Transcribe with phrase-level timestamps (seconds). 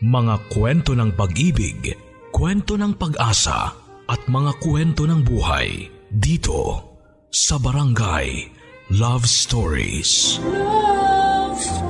[0.00, 1.92] Mga kwento ng pag-ibig,
[2.32, 3.68] kwento ng pag-asa
[4.08, 6.88] at mga kwento ng buhay dito
[7.28, 8.48] sa Barangay
[8.96, 10.40] Love Stories.
[10.40, 11.88] Love Stories.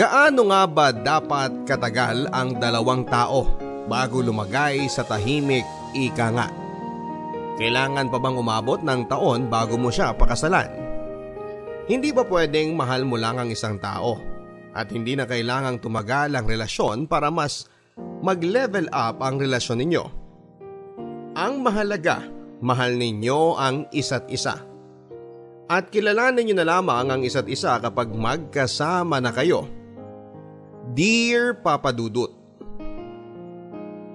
[0.00, 3.52] Gaano nga ba dapat katagal ang dalawang tao
[3.84, 6.48] bago lumagay sa tahimik ika nga?
[7.60, 10.79] Kailangan pa bang umabot ng taon bago mo siya pakasalan?
[11.90, 14.14] Hindi ba pwedeng mahal mo lang ang isang tao
[14.70, 17.66] at hindi na kailangang tumagal ang relasyon para mas
[18.22, 20.04] mag-level up ang relasyon ninyo?
[21.34, 22.22] Ang mahalaga,
[22.62, 24.54] mahal ninyo ang isa't isa.
[25.66, 29.66] At kilalanin nyo na lamang ang isa't isa kapag magkasama na kayo.
[30.94, 32.38] Dear Papa Dudut,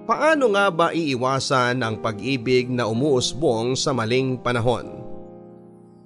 [0.06, 4.95] Paano nga ba iiwasan ang pag-ibig na umuusbong sa maling panahon?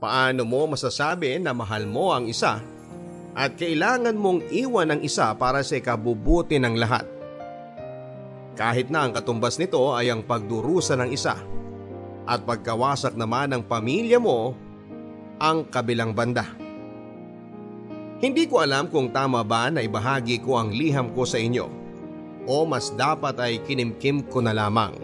[0.00, 2.64] Paano mo masasabi na mahal mo ang isa
[3.36, 7.04] at kailangan mong iwan ang isa para sa ikabubuti ng lahat?
[8.56, 11.36] Kahit na ang katumbas nito ay ang pagdurusa ng isa
[12.24, 14.56] at pagkawasak naman ng pamilya mo
[15.36, 16.48] ang kabilang banda.
[18.24, 21.68] Hindi ko alam kung tama ba na ibahagi ko ang liham ko sa inyo
[22.48, 24.96] o mas dapat ay kinimkim ko na lamang.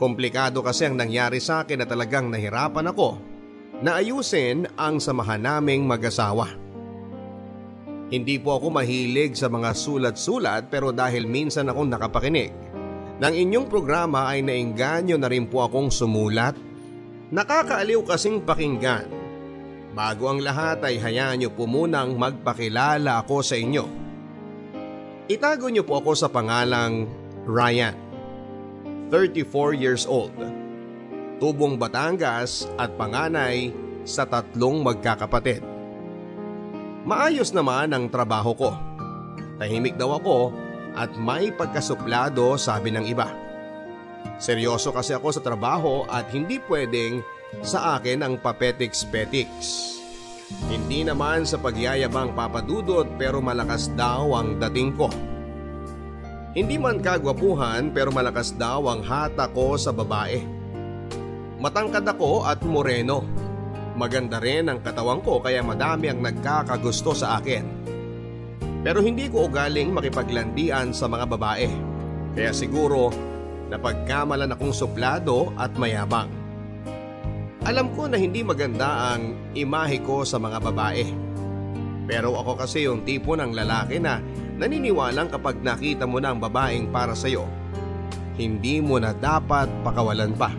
[0.00, 3.33] Komplikado kasi ang nangyari sa akin na talagang nahirapan ako
[3.82, 6.52] na ayusin ang samahan naming mag-asawa.
[8.12, 12.52] Hindi po ako mahilig sa mga sulat-sulat pero dahil minsan akong nakapakinig
[13.18, 16.54] ng inyong programa ay nainganyo na rin po akong sumulat.
[17.34, 19.10] Nakakaaliw kasing pakinggan.
[19.94, 23.86] Bago ang lahat ay hayaan niyo po munang magpakilala ako sa inyo.
[25.30, 27.06] Itago niyo po ako sa pangalang
[27.46, 27.96] Ryan.
[29.08, 30.34] 34 years old.
[31.44, 33.68] Tubong Batangas at panganay
[34.08, 35.60] sa tatlong magkakapatid.
[37.04, 38.72] Maayos naman ang trabaho ko.
[39.60, 40.56] Tahimik daw ako
[40.96, 43.28] at may pagkasuplado sabi ng iba.
[44.40, 47.20] Seryoso kasi ako sa trabaho at hindi pwedeng
[47.60, 50.00] sa akin ang papetiks-petiks.
[50.72, 55.12] Hindi naman sa pagyayabang papadudot pero malakas daw ang dating ko.
[56.56, 60.53] Hindi man kagwapuhan pero malakas daw ang hata ko sa babae.
[61.64, 63.24] Matangkad ako at moreno.
[63.96, 67.64] Maganda rin ang katawan ko kaya madami ang nagkakagusto sa akin.
[68.84, 71.72] Pero hindi ko ugaling makipaglandian sa mga babae.
[72.36, 73.08] Kaya siguro
[73.72, 76.28] napagkamalan akong suplado at mayabang.
[77.64, 81.08] Alam ko na hindi maganda ang imahe ko sa mga babae.
[82.04, 84.20] Pero ako kasi yung tipo ng lalaki na
[84.60, 87.48] naniniwalang kapag nakita mo na ang babaeng para sa'yo,
[88.36, 90.52] hindi mo na dapat pakawalan pa.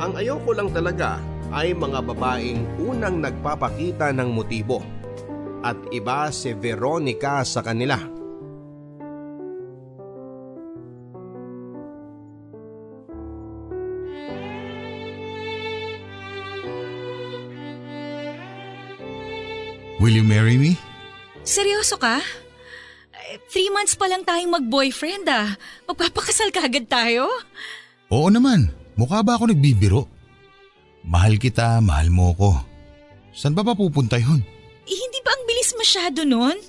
[0.00, 1.20] Ang ayoko lang talaga
[1.52, 4.80] ay mga babaeng unang nagpapakita ng motibo
[5.60, 8.00] at iba si Veronica sa kanila.
[20.00, 20.80] Will you marry me?
[21.44, 22.24] Seryoso ka?
[23.28, 25.60] Eh, three months pa lang tayong mag-boyfriend ah.
[25.84, 27.28] Magpapakasal ka agad tayo?
[28.08, 28.79] Oo naman.
[29.00, 30.04] Mukha ba ako nagbibiro?
[31.08, 32.52] Mahal kita, mahal mo ko.
[33.32, 34.44] Saan ba papupunta yun?
[34.84, 36.60] Eh, hindi ba ang bilis masyado nun?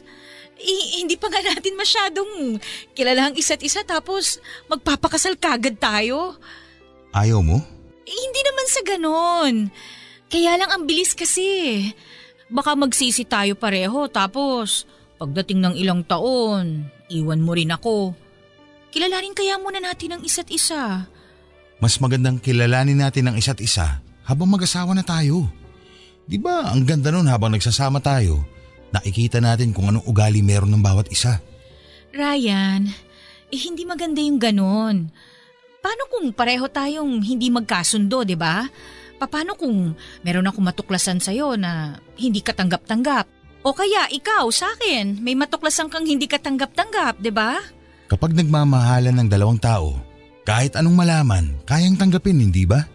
[0.56, 2.56] Eh, hindi pa nga natin masyadong
[2.96, 4.40] kilala ang isa't isa tapos
[4.72, 6.40] magpapakasal kagad tayo.
[7.12, 7.60] Ayaw mo?
[8.08, 9.56] Eh, hindi naman sa ganon.
[10.32, 11.84] Kaya lang ang bilis kasi.
[12.48, 14.88] Baka magsisi tayo pareho tapos
[15.20, 18.16] pagdating ng ilang taon, iwan mo rin ako.
[18.96, 21.12] Kilalanin kaya muna natin ang isa't isa.
[21.82, 25.50] Mas magandang kilalanin natin ang isa't isa habang mag-asawa na tayo.
[26.30, 28.46] Di ba ang ganda nun habang nagsasama tayo,
[28.94, 31.42] nakikita natin kung anong ugali meron ng bawat isa.
[32.14, 32.86] Ryan,
[33.50, 35.10] eh hindi maganda yung ganon.
[35.82, 38.62] Paano kung pareho tayong hindi magkasundo, di ba?
[39.18, 43.26] Paano kung meron akong matuklasan sa'yo na hindi katanggap-tanggap?
[43.66, 47.58] O kaya ikaw sa akin, may matuklasan kang hindi katanggap-tanggap, di ba?
[48.06, 50.11] Kapag nagmamahalan ng dalawang tao,
[50.42, 52.86] kahit anong malaman, kayang tanggapin, hindi ba?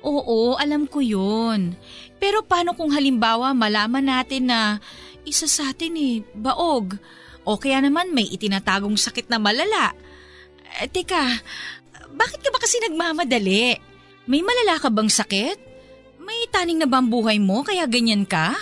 [0.00, 1.76] Oo, alam ko yun.
[2.16, 4.80] Pero paano kung halimbawa malaman natin na
[5.28, 6.96] isa sa atin eh, baog,
[7.44, 9.92] o kaya naman may itinatagong sakit na malala?
[10.80, 11.20] Eh, teka,
[12.16, 13.76] bakit ka ba kasi nagmamadali?
[14.24, 15.58] May malala ka bang sakit?
[16.20, 18.56] May taning na ba buhay mo kaya ganyan ka?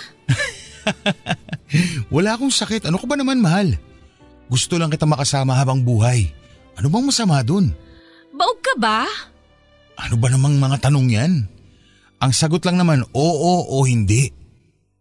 [2.13, 2.89] Wala akong sakit.
[2.89, 3.77] Ano ko ba naman, mahal?
[4.49, 6.33] Gusto lang kita makasama habang buhay.
[6.75, 7.69] Ano bang masama dun?
[8.39, 9.03] Baog ka ba?
[9.99, 11.43] Ano ba namang mga tanong yan?
[12.23, 14.31] Ang sagot lang naman, oo o hindi.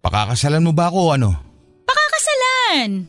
[0.02, 1.30] Pakakasalan mo ba ako o ano?
[1.86, 3.06] Pakakasalan!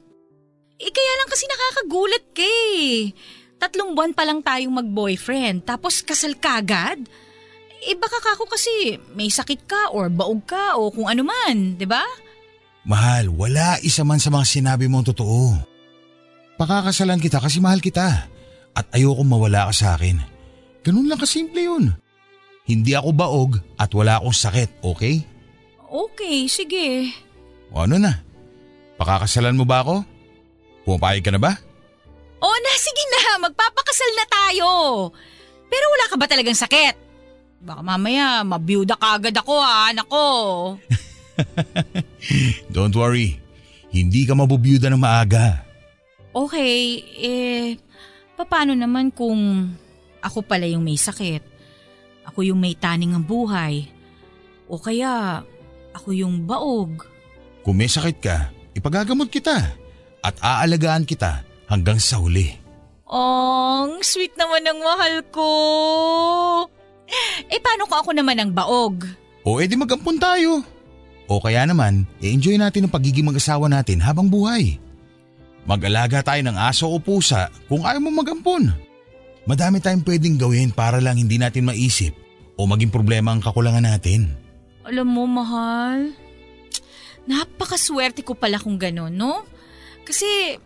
[0.78, 2.46] Eh kaya lang kasi nakakagulat ka
[2.78, 3.10] eh.
[3.58, 7.02] Tatlong buwan pa lang tayong mag-boyfriend, tapos kasal kagad?
[7.90, 11.90] Eh baka kako kasi may sakit ka or baog ka o kung ano man, di
[11.90, 12.06] ba?
[12.86, 15.58] Mahal, wala isa man sa mga sinabi mong totoo.
[16.62, 18.39] Pakakasalan kita kasi mahal kita
[18.80, 20.24] at ayoko mawala ka sa akin.
[20.88, 21.92] Ganun lang kasimple yun.
[22.64, 25.20] Hindi ako baog at wala akong sakit, okay?
[25.84, 27.12] Okay, sige.
[27.76, 28.24] O ano na?
[28.96, 30.06] Pakakasalan mo ba ako?
[30.88, 31.60] Pumapayag ka na ba?
[32.40, 34.70] O na, sige na, magpapakasal na tayo.
[35.68, 36.96] Pero wala ka ba talagang sakit?
[37.60, 40.26] Baka mamaya mabiyuda ka agad ako ha, anak ko.
[42.74, 43.36] Don't worry,
[43.92, 45.68] hindi ka mabubiyuda ng maaga.
[46.32, 47.68] Okay, eh,
[48.48, 49.72] paano naman kung
[50.20, 51.44] ako pala yung may sakit?
[52.28, 53.88] Ako yung may taning ang buhay?
[54.70, 55.42] O kaya
[55.96, 57.04] ako yung baog?
[57.66, 59.76] Kung may sakit ka, ipagagamot kita
[60.22, 62.54] at aalagaan kita hanggang sa huli.
[63.10, 65.50] Ang sweet naman ng mahal ko.
[67.50, 69.02] Eh paano kung ako naman ang baog?
[69.42, 70.62] O edi magampun tayo.
[71.30, 74.78] O kaya naman, i-enjoy natin ang pagiging mag-asawa natin habang buhay.
[75.70, 78.74] Mag-alaga tayo ng aso o pusa kung ayaw mo magampun.
[79.46, 82.18] Madami tayong pwedeng gawin para lang hindi natin maisip
[82.58, 84.34] o maging problema ang kakulangan natin.
[84.82, 86.18] Alam mo, mahal,
[87.30, 89.46] napakaswerte ko pala kung gano'n, no?
[90.02, 90.58] Kasi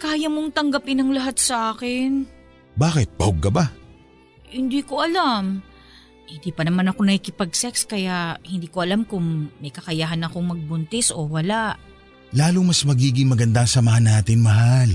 [0.00, 2.24] kaya mong tanggapin ang lahat sa akin.
[2.80, 3.20] Bakit?
[3.20, 3.68] Bahog ka ba?
[4.48, 5.60] Hindi ko alam.
[6.26, 11.28] Hindi pa naman ako nakikipag-sex kaya hindi ko alam kung may kakayahan akong magbuntis o
[11.28, 11.76] wala.
[12.34, 14.90] Lalo mas magiging maganda ang samahan natin, mahal.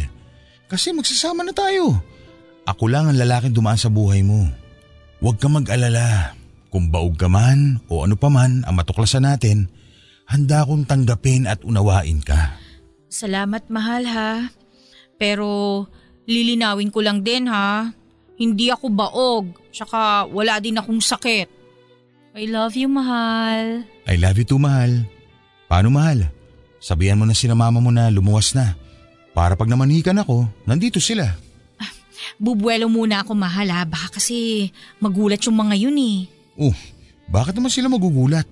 [0.68, 2.00] Kasi magsasama na tayo.
[2.68, 4.48] Ako lang ang lalaking dumaan sa buhay mo.
[5.20, 6.36] Huwag kang mag-alala.
[6.72, 9.68] Kung baog ka man o ano pa man ang matuklasan natin,
[10.24, 12.56] handa akong tanggapin at unawain ka.
[13.12, 14.48] Salamat mahal ha.
[15.20, 15.84] Pero
[16.24, 17.92] lilinawin ko lang din ha.
[18.40, 21.52] Hindi ako baog, tsaka wala din akong sakit.
[22.32, 23.84] I love you mahal.
[24.08, 25.04] I love you too, mahal.
[25.68, 26.32] Paano mahal?
[26.82, 28.74] Sabihan mo na sina mama mo na lumuwas na.
[29.38, 31.38] Para pag namanikan ako, nandito sila.
[32.42, 36.18] Bubuelo muna ako mahal ha, baka kasi magulat yung mga yun eh.
[36.58, 36.74] Oh,
[37.30, 38.50] bakit naman sila magugulat?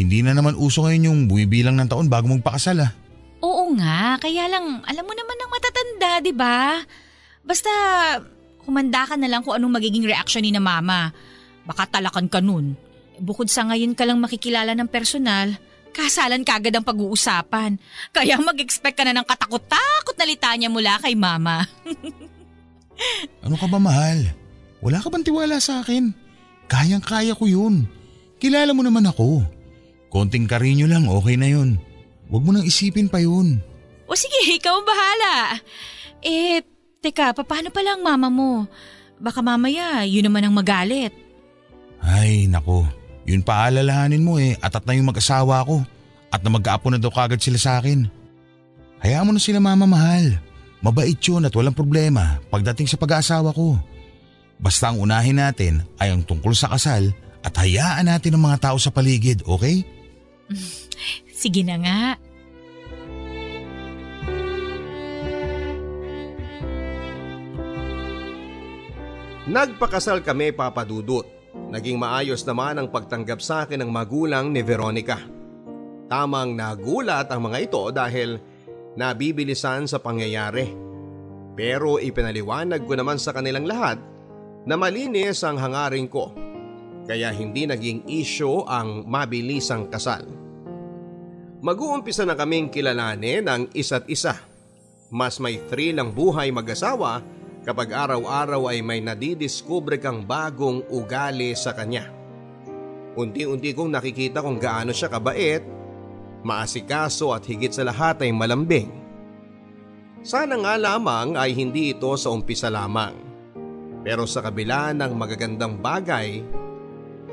[0.00, 2.92] Hindi na naman uso ngayon yung bumibilang ng taon bago magpakasal ah.
[3.44, 6.80] Oo nga, kaya lang alam mo naman ng matatanda, di ba?
[7.44, 7.70] Basta
[8.64, 11.12] humanda ka na lang kung anong magiging reaksyon ni na mama.
[11.68, 12.74] Baka talakan ka nun.
[13.20, 15.52] Bukod sa ngayon ka lang makikilala ng personal,
[15.92, 17.76] kasalan kagad ang pag-uusapan.
[18.10, 21.64] Kaya mag-expect ka na ng katakot-takot na litanya mula kay mama.
[23.42, 24.30] Ano ka ba mahal?
[24.78, 26.14] Wala ka bang tiwala sa akin?
[26.70, 27.88] Kayang-kaya ko yun.
[28.38, 29.42] Kilala mo naman ako.
[30.12, 31.80] Konting karinyo lang, okay na yun.
[32.28, 33.58] Huwag mo nang isipin pa yun.
[34.06, 35.34] o sige, ikaw ang bahala.
[36.20, 36.60] Eh,
[37.00, 38.52] teka, paano pala ang mama mo?
[39.18, 41.14] Baka mamaya, yun naman ang magalit.
[42.02, 42.86] Ay, nako.
[43.22, 45.82] Yun pa alalahanin mo eh, atat na yung mag-asawa ko.
[46.32, 48.08] At na mag-aapo na daw kagad sila sa akin.
[49.04, 50.40] Hayaan mo na sila mama mahal.
[50.82, 53.78] Mabait yun at walang problema pagdating sa pag-aasawa ko.
[54.58, 58.78] Basta ang unahin natin ay ang tungkol sa kasal at hayaan natin ang mga tao
[58.78, 59.82] sa paligid, okay?
[61.42, 62.00] Sige na nga.
[69.42, 71.41] Nagpakasal kami papadudot.
[71.52, 75.20] Naging maayos naman ang pagtanggap sa akin ng magulang ni Veronica.
[76.08, 78.40] Tamang nagulat ang mga ito dahil
[78.96, 80.68] nabibilisan sa pangyayari.
[81.52, 84.00] Pero ipinaliwanag ko naman sa kanilang lahat
[84.64, 86.32] na malinis ang hangarin ko.
[87.04, 90.24] Kaya hindi naging issue ang mabilisang kasal.
[91.62, 94.34] Mag-uumpisa na kaming kilalanin ang isa't isa.
[95.12, 97.20] Mas may thrill ang buhay mag-asawa
[97.62, 102.10] kapag araw-araw ay may nadidiskubre kang bagong ugali sa kanya.
[103.14, 105.62] Unti-unti kong nakikita kung gaano siya kabait,
[106.42, 108.90] maasikaso at higit sa lahat ay malambing.
[110.22, 113.14] Sana nga lamang ay hindi ito sa umpisa lamang.
[114.02, 116.42] Pero sa kabila ng magagandang bagay,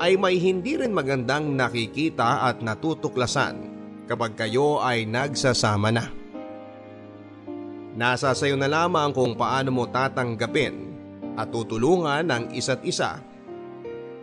[0.00, 3.56] ay may hindi rin magandang nakikita at natutuklasan
[4.06, 6.19] kapag kayo ay nagsasama na.
[7.94, 10.74] Nasa sayo na lamang kung paano mo tatanggapin
[11.34, 13.18] at tutulungan ang isa't isa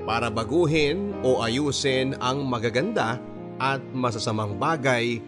[0.07, 3.19] para baguhin o ayusin ang magaganda
[3.59, 5.19] at masasamang bagay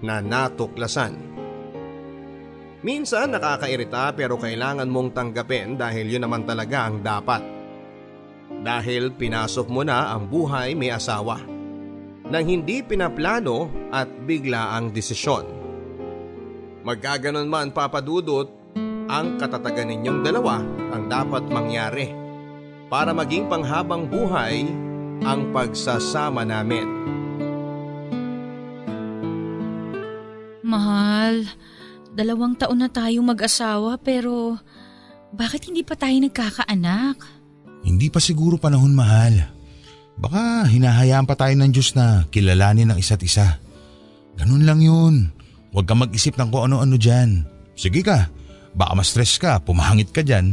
[0.00, 1.14] na natuklasan.
[2.82, 7.44] Minsan nakakairita pero kailangan mong tanggapin dahil yun naman talaga ang dapat.
[8.62, 11.38] Dahil pinasok mo na ang buhay may asawa
[12.32, 15.61] nang hindi pinaplano at bigla ang desisyon.
[16.82, 18.50] Magkaganon man papadudot,
[19.06, 20.58] ang katatagan ninyong dalawa
[20.90, 22.10] ang dapat mangyari
[22.90, 24.66] para maging panghabang buhay
[25.22, 26.84] ang pagsasama namin.
[30.66, 31.46] Mahal,
[32.16, 34.58] dalawang taon na tayo mag-asawa pero
[35.30, 37.16] bakit hindi pa tayo nagkakaanak?
[37.86, 39.54] Hindi pa siguro panahon mahal.
[40.18, 43.62] Baka hinahayaan pa tayo ng Diyos na kilalanin ang isa't isa.
[44.34, 45.41] Ganun lang yun.
[45.72, 47.48] Huwag ka mag-isip ng kung ano-ano dyan.
[47.72, 48.28] Sige ka,
[48.76, 50.52] baka ma-stress ka, pumahangit ka dyan.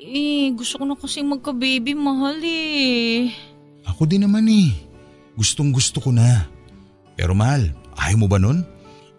[0.00, 3.28] Eh, gusto ko na kasi magka-baby, mahal eh.
[3.84, 4.72] Ako din naman eh.
[5.36, 6.48] Gustong gusto ko na.
[7.20, 8.64] Pero mahal, ayaw mo ba nun?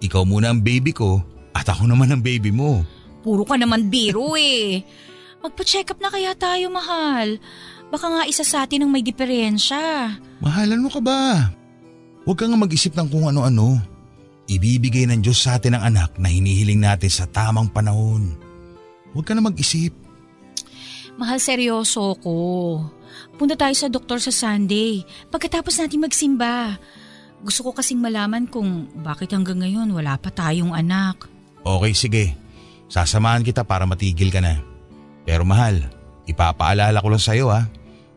[0.01, 1.21] Ikaw muna ang baby ko
[1.53, 2.81] at ako naman ang baby mo.
[3.21, 4.81] Puro ka naman biro eh.
[5.45, 7.37] Magpa-check up na kaya tayo, mahal.
[7.93, 10.17] Baka nga isa sa atin ang may diferensya.
[10.41, 11.53] Mahal, ano ka ba?
[12.25, 13.77] Huwag kang mag-isip ng kung ano-ano.
[14.51, 18.35] Ibibigay ng Diyos sa atin ang anak na hinihiling natin sa tamang panahon.
[19.15, 19.95] Huwag ka na mag-isip.
[21.15, 22.35] Mahal, seryoso ko.
[23.39, 26.75] Punta tayo sa doktor sa Sunday pagkatapos natin magsimba.
[27.39, 31.31] Gusto ko kasing malaman kung bakit hanggang ngayon wala pa tayong anak.
[31.63, 32.25] Okay, sige.
[32.91, 34.59] Sasamahan kita para matigil ka na.
[35.23, 35.79] Pero mahal,
[36.27, 37.71] ipapaalala ko lang sa'yo ha.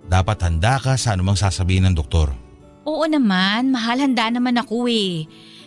[0.05, 2.35] Dapat handa ka sa anumang sasabihin ng doktor.
[2.85, 5.25] Oo naman, mahal handa naman ako eh.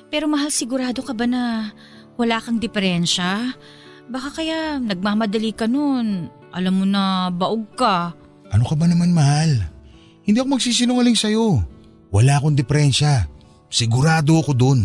[0.07, 1.71] Pero mahal sigurado ka ba na
[2.15, 3.55] wala kang diferensya?
[4.07, 6.31] Baka kaya nagmamadali ka nun.
[6.55, 8.15] Alam mo na baog ka.
[8.49, 9.67] Ano ka ba naman mahal?
[10.23, 11.59] Hindi ako magsisinungaling sa'yo.
[12.11, 13.27] Wala akong diferensya.
[13.67, 14.79] Sigurado ako dun.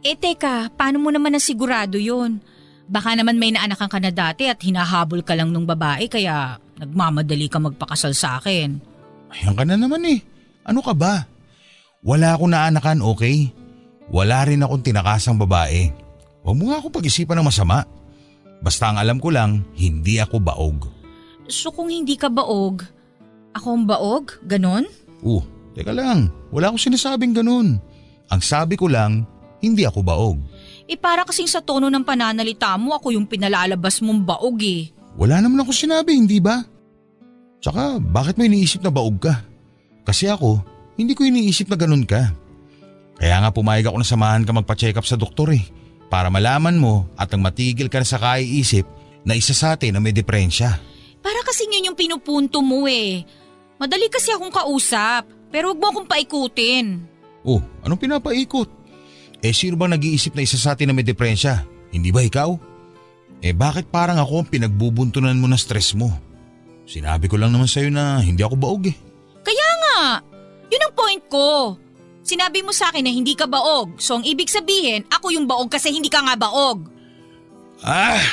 [0.00, 2.40] Eh teka, paano mo naman nasigurado yun?
[2.88, 7.48] Baka naman may naanakan ka na dati at hinahabol ka lang nung babae kaya nagmamadali
[7.48, 8.80] ka magpakasal sa akin.
[9.32, 10.20] Ayan ka na naman eh.
[10.64, 11.24] Ano ka ba?
[12.04, 13.48] Wala akong naanakan, okay?
[14.12, 15.88] Wala rin akong tinakasang babae.
[16.44, 17.88] Huwag mo nga ako pag-isipan ng masama.
[18.60, 20.78] Basta ang alam ko lang, hindi ako baog.
[21.48, 22.84] So kung hindi ka baog,
[23.52, 24.24] ako ang baog?
[24.44, 24.84] Ganon?
[25.24, 26.28] Uh, teka lang.
[26.52, 27.80] Wala akong sinasabing ganun.
[28.28, 29.24] Ang sabi ko lang,
[29.60, 30.38] hindi ako baog.
[30.84, 34.92] Eh para kasing sa tono ng pananalita mo, ako yung pinalalabas mong baog eh.
[35.16, 36.60] Wala naman ako sinabi, hindi ba?
[37.64, 39.40] Tsaka bakit mo iniisip na baog ka?
[40.04, 40.60] Kasi ako,
[41.00, 42.28] hindi ko iniisip na ganun ka.
[43.18, 45.64] Kaya nga pumayag ako na samahan ka magpa-check up sa doktor eh.
[46.10, 48.86] Para malaman mo at nang matigil ka na sa kaiisip
[49.24, 50.78] na isa sa atin na may depresya.
[51.24, 53.24] Para kasing yun yung pinupunto mo eh.
[53.80, 57.02] Madali kasi akong kausap, pero wag mo akong paikutin.
[57.42, 58.68] Oh, anong pinapaikot?
[59.44, 61.64] Eh sino bang nag-iisip na isa sa atin na may depresya?
[61.92, 62.50] Hindi ba ikaw?
[63.44, 66.08] Eh bakit parang ako ang pinagbubuntunan mo ng stress mo?
[66.88, 68.96] Sinabi ko lang naman sa'yo na hindi ako baog eh.
[69.44, 69.96] Kaya nga,
[70.68, 71.76] yun ang point ko.
[72.24, 75.68] Sinabi mo sa akin na hindi ka baog, so ang ibig sabihin, ako yung baog
[75.68, 76.88] kasi hindi ka nga baog.
[77.84, 78.24] Ah!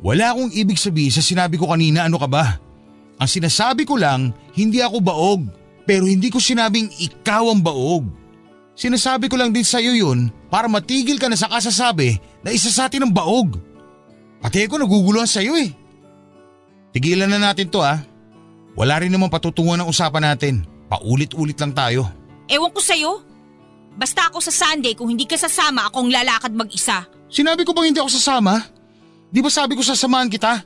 [0.00, 2.56] Wala akong ibig sabihin sa sinabi ko kanina ano ka ba?
[3.20, 5.42] Ang sinasabi ko lang, hindi ako baog.
[5.84, 8.08] Pero hindi ko sinabing ikaw ang baog.
[8.72, 12.88] Sinasabi ko lang din sa'yo yun para matigil ka na sa kasasabi na isa sa
[12.88, 13.60] atin ang baog.
[14.40, 15.70] Pati ako naguguluhan sa'yo eh.
[16.96, 18.00] Tigilan na natin to ah.
[18.74, 20.54] Wala rin naman patutunguhan ng usapan natin.
[20.88, 22.23] Paulit-ulit lang tayo.
[22.48, 23.22] Ewan ko sa'yo.
[23.94, 27.06] Basta ako sa Sunday, kung hindi ka sasama, akong lalakad mag-isa.
[27.30, 28.58] Sinabi ko bang hindi ako sasama?
[29.30, 30.62] Di ba sabi ko sasamahan kita?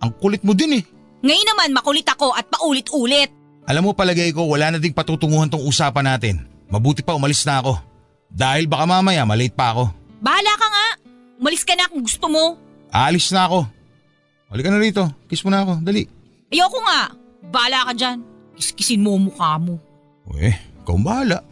[0.00, 0.84] Ang kulit mo din eh.
[1.24, 3.32] Ngayon naman makulit ako at paulit-ulit.
[3.66, 6.34] Alam mo palagay ko wala na ding patutunguhan tong usapan natin.
[6.70, 7.80] Mabuti pa umalis na ako.
[8.30, 9.90] Dahil baka mamaya malate pa ako.
[10.22, 10.86] Bahala ka nga.
[11.40, 12.56] Umalis ka na kung gusto mo.
[12.92, 13.66] Aalis na ako.
[14.52, 15.02] Halika na rito.
[15.26, 15.82] Kiss mo na ako.
[15.82, 16.06] Dali.
[16.52, 17.10] Ayoko nga.
[17.50, 18.18] Bahala ka dyan.
[18.54, 19.76] Kiskisin mo ang mukha mo.
[20.38, 20.54] Eh,
[20.86, 21.42] ikaw bahala.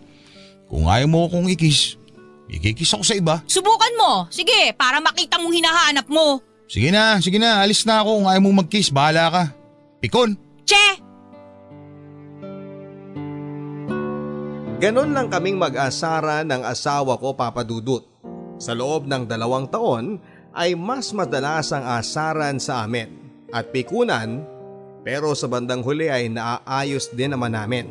[0.71, 1.99] Kung ayaw mo akong ikis,
[2.47, 3.43] ikikis ako sa iba.
[3.51, 4.31] Subukan mo.
[4.31, 6.39] Sige, para makita mong hinahanap mo.
[6.71, 7.59] Sige na, sige na.
[7.59, 8.23] Alis na ako.
[8.23, 9.45] Kung ayaw mong mag-kiss, bahala ka.
[9.99, 10.39] Pikon!
[10.63, 10.87] Che!
[14.79, 18.05] Ganon lang kaming mag-asara ng asawa ko papadudot.
[18.61, 20.23] Sa loob ng dalawang taon
[20.55, 23.11] ay mas madalas ang asaran sa amin
[23.51, 24.47] at pikunan
[25.03, 27.87] pero sa bandang huli ay naaayos din naman namin.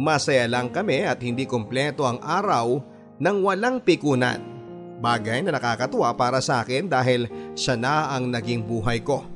[0.00, 2.80] Masaya lang kami at hindi kumpleto ang araw
[3.20, 4.40] nang walang pikunan.
[5.04, 9.28] Bagay na nakakatuwa para sa akin dahil siya na ang naging buhay ko.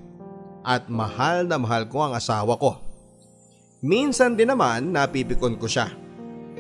[0.64, 2.80] At mahal na mahal ko ang asawa ko.
[3.84, 5.92] Minsan din naman napipikon ko siya.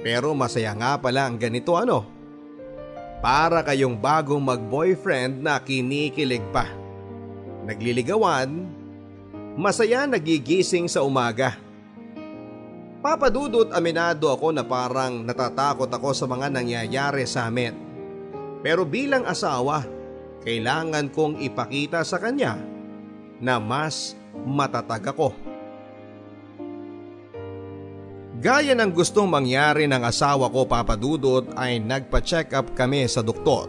[0.04, 2.04] Pero masaya nga pala ang ganito ano.
[3.24, 6.68] Para kayong bagong mag-boyfriend na kinikilig pa.
[7.64, 8.68] Nagliligawan,
[9.54, 11.63] Masaya nagigising sa umaga.
[13.04, 17.76] Papadudot aminado ako na parang natatakot ako sa mga nangyayari sa amin.
[18.64, 19.84] Pero bilang asawa,
[20.40, 22.56] kailangan kong ipakita sa kanya
[23.44, 24.16] na mas
[24.48, 25.36] matatag ako.
[28.40, 33.68] Gaya ng gustong mangyari ng asawa ko papadudot ay nagpa-check up kami sa doktor.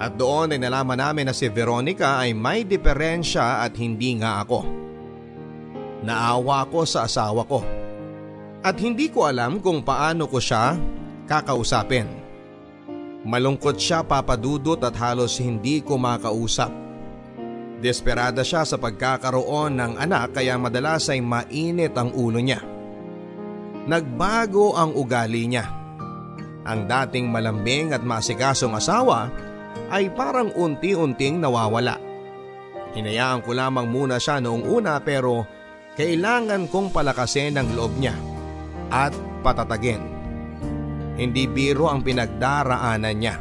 [0.00, 4.64] At doon ay nalaman namin na si Veronica ay may diferensya at hindi nga ako.
[6.00, 7.81] Naawa ko sa asawa ko.
[8.62, 10.78] At hindi ko alam kung paano ko siya
[11.26, 12.06] kakausapin.
[13.26, 16.70] Malungkot siya papadudot at halos hindi ko makausap.
[17.82, 22.62] Desperada siya sa pagkakaroon ng anak kaya madalas ay mainit ang ulo niya.
[23.90, 25.66] Nagbago ang ugali niya.
[26.62, 29.26] Ang dating malambing at masikasong asawa
[29.90, 31.98] ay parang unti-unting nawawala.
[32.94, 35.42] Hinayaan ko lamang muna siya noong una pero
[35.98, 38.31] kailangan kong palakasin ang loob niya
[38.92, 40.04] at patatagin.
[41.16, 43.36] Hindi biro ang pinagdaraanan niya.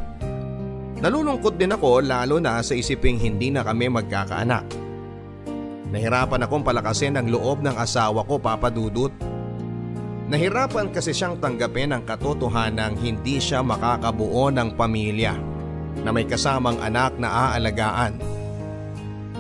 [1.04, 4.66] Nalulungkot din ako lalo na sa isiping hindi na kami magkakaanak.
[5.92, 9.12] Nahirapan akong palakasin ang loob ng asawa ko papadudot
[10.32, 15.36] Nahirapan kasi siyang tanggapin ang katotohanang hindi siya makakabuo ng pamilya
[16.08, 18.16] na may kasamang anak na aalagaan.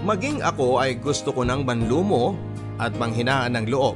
[0.03, 2.35] Maging ako ay gusto ko ng manlumo
[2.75, 3.95] at manghinaan ng loob.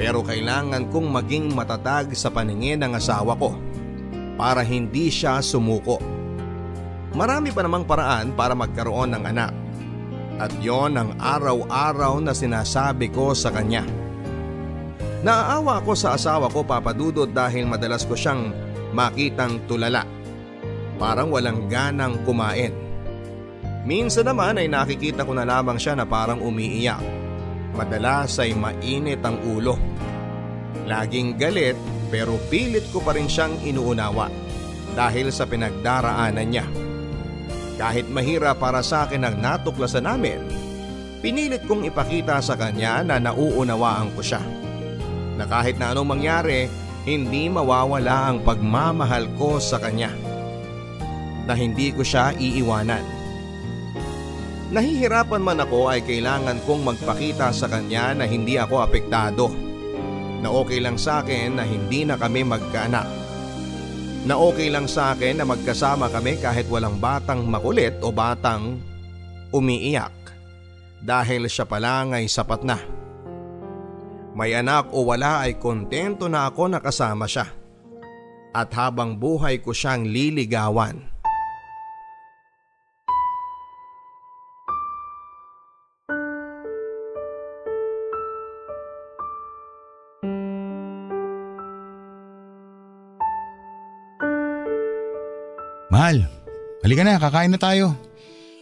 [0.00, 3.52] Pero kailangan kong maging matatag sa paningin ng asawa ko
[4.40, 6.00] para hindi siya sumuko.
[7.12, 9.52] Marami pa namang paraan para magkaroon ng anak.
[10.40, 13.84] At yon ang araw-araw na sinasabi ko sa kanya.
[15.20, 18.56] Naaawa ako sa asawa ko papadudod dahil madalas ko siyang
[18.96, 20.08] makitang tulala.
[20.96, 22.72] Parang walang ganang kumain.
[23.84, 27.04] Minsan naman ay nakikita ko na lamang siya na parang umiiyak.
[27.74, 29.78] Madalas ay mainit ang ulo.
[30.86, 31.78] Laging galit
[32.10, 34.26] pero pilit ko pa rin siyang inuunawa
[34.98, 36.66] dahil sa pinagdaraanan niya.
[37.78, 40.42] Kahit mahira para sa akin ang natuklasan namin,
[41.22, 44.42] pinilit kong ipakita sa kanya na nauunawaan ko siya
[45.40, 46.68] na kahit na anong mangyari,
[47.08, 50.12] hindi mawawala ang pagmamahal ko sa kanya.
[51.48, 53.00] Na hindi ko siya iiwanan.
[54.70, 59.50] Nahihirapan man ako ay kailangan kong magpakita sa kanya na hindi ako apektado.
[60.38, 63.08] Na okay lang sa akin na hindi na kami magkaanak.
[64.30, 68.78] Na okay lang sa akin na magkasama kami kahit walang batang makulit o batang
[69.50, 70.14] umiiyak.
[71.02, 72.78] Dahil siya pa lang ay sapat na.
[74.38, 77.50] May anak o wala ay kontento na ako nakasama siya.
[78.54, 81.09] At habang buhay ko siyang liligawan.
[96.00, 96.24] Mahal,
[96.80, 97.92] halika na, kakain na tayo.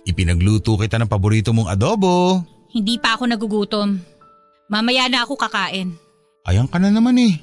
[0.02, 2.42] Ipinagluto kita ng paborito mong adobo.
[2.74, 3.94] Hindi pa ako nagugutom.
[4.66, 5.94] Mamaya na ako kakain.
[6.50, 7.38] Ayan ka na naman eh.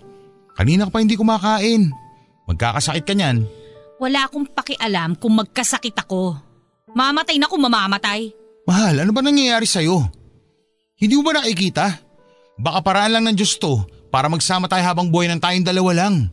[0.51, 1.95] Kanina ka pa hindi kumakain.
[2.43, 3.47] Magkakasakit ka niyan.
[3.95, 6.35] Wala akong pakialam kung magkasakit ako.
[6.91, 8.35] Mamatay na kung mamamatay.
[8.67, 10.11] Mahal, ano ba nangyayari sa'yo?
[10.99, 12.03] Hindi mo ba nakikita?
[12.59, 16.27] Baka paraan lang ng Diyos to para magsama tayo habang buhay ng tayong dalawa lang.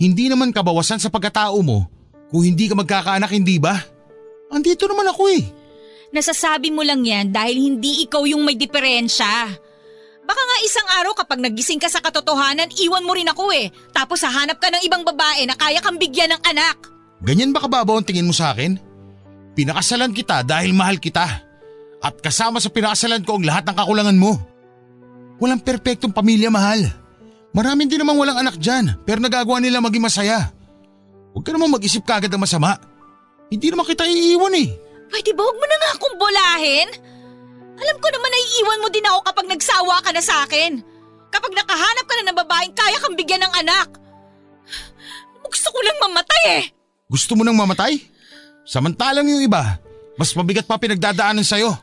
[0.00, 1.99] Hindi naman kabawasan sa pagkatao mo
[2.30, 3.74] kung hindi ka magkakaanak, hindi ba?
[4.50, 5.42] Andito naman ako eh.
[6.10, 9.50] Nasasabi mo lang yan dahil hindi ikaw yung may diferensya.
[10.26, 13.70] Baka nga isang araw kapag nagising ka sa katotohanan, iwan mo rin ako eh.
[13.90, 16.86] Tapos hahanap ka ng ibang babae na kaya kang bigyan ng anak.
[17.22, 18.78] Ganyan ba kababaw ang tingin mo sa akin?
[19.58, 21.26] Pinakasalan kita dahil mahal kita.
[21.98, 24.38] At kasama sa pinakasalan ko ang lahat ng kakulangan mo.
[25.42, 26.86] Walang perpektong pamilya mahal.
[27.50, 30.54] Maraming din namang walang anak dyan pero nagagawa nila maging masaya.
[31.34, 32.78] Huwag ka naman mag-isip kagad ng masama.
[33.50, 34.68] Hindi naman kita iiwan eh.
[35.10, 36.88] Pwede ba huwag mo na nga akong bulahin?
[37.80, 40.78] Alam ko naman naiiwan mo din ako kapag nagsawa ka na sa akin.
[41.30, 43.88] Kapag nakahanap ka na ng babaeng kaya kang bigyan ng anak.
[45.50, 46.64] Gusto ko lang mamatay eh.
[47.10, 47.98] Gusto mo nang mamatay?
[48.62, 49.82] Samantalang yung iba,
[50.14, 51.74] mas mabigat pa pinagdadaanan sa'yo.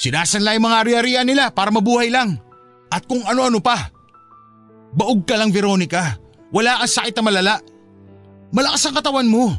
[0.00, 2.40] Sinasanla yung mga ari-arian nila para mabuhay lang.
[2.88, 3.92] At kung ano-ano pa.
[4.96, 6.16] Baog ka lang Veronica.
[6.56, 7.54] Wala kang sakit na malala.
[8.54, 9.54] Malakas ang katawan mo.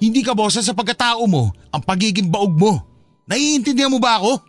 [0.00, 2.80] Hindi ka bosan sa pagkatao mo ang pagiging baog mo.
[3.28, 4.40] Naiintindihan mo ba ako?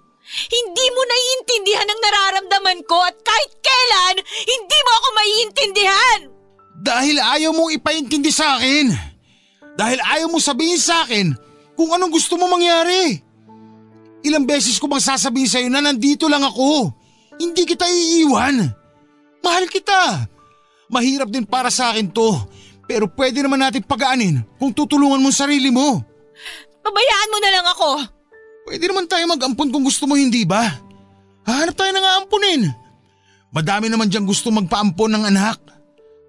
[0.48, 6.20] Hindi mo naiintindihan ang nararamdaman ko at kahit kailan, hindi mo ako maiintindihan!
[6.82, 8.90] Dahil ayaw mong ipaintindi sa akin.
[9.76, 11.36] Dahil ayaw mo sabihin sa akin
[11.76, 13.22] kung anong gusto mo mangyari.
[14.22, 16.94] Ilang beses ko bang sasabihin sa'yo na nandito lang ako?
[17.42, 18.66] Hindi kita iiwan.
[19.42, 20.30] Mahal kita.
[20.90, 22.30] Mahirap din para sa akin to.
[22.92, 26.04] Pero pwede naman natin pagaanin kung tutulungan mo sarili mo.
[26.84, 27.90] Pabayaan mo na lang ako.
[28.68, 30.76] Pwede naman tayo mag-ampon kung gusto mo hindi ba?
[31.48, 32.68] Hahanap tayo ng aampunin.
[33.56, 35.64] Madami naman diyang gusto magpaampon ng anak.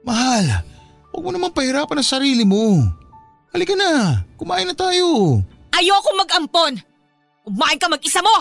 [0.06, 0.62] Mahal,
[1.10, 2.78] huwag mo naman pahirapan ang sarili mo.
[3.50, 5.42] Halika na, kumain na tayo.
[5.74, 6.78] Ayoko mag-ampon.
[7.42, 8.34] Kumain ka mag-isa mo.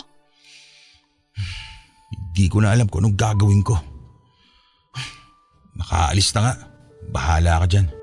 [2.13, 3.81] Hindi ko na alam kung anong gagawin ko.
[5.73, 6.53] Nakaalis na nga.
[7.09, 8.00] Bahala ka dyan.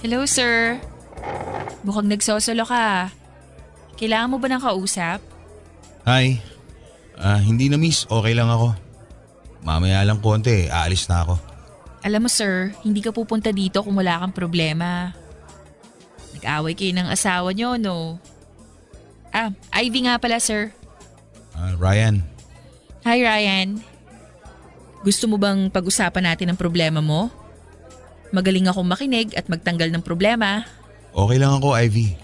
[0.00, 0.80] Hello, sir.
[1.84, 3.12] Mukhang nagsosolo ka.
[4.00, 5.20] Kailangan mo ba ng kausap?
[6.08, 6.40] Hi.
[7.20, 8.72] Ah, hindi na miss, okay lang ako.
[9.60, 11.36] Mamaya lang konti, aalis na ako.
[12.00, 15.12] Alam mo, sir, hindi ka pupunta dito kung wala kang problema.
[16.32, 18.16] Nag-away kayo ng asawa niyo, no?
[19.36, 20.72] Ah, Ivy nga pala, sir.
[21.52, 22.24] Ah, Ryan,
[23.00, 23.80] Hi, Ryan.
[25.00, 27.32] Gusto mo bang pag-usapan natin ang problema mo?
[28.30, 30.62] Magaling akong makinig at magtanggal ng problema.
[31.10, 32.14] okay lang ako Ivy.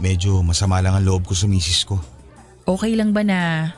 [0.00, 2.00] Medyo masama lang ang loob ko sa misis ko.
[2.64, 3.68] Okay lang ba na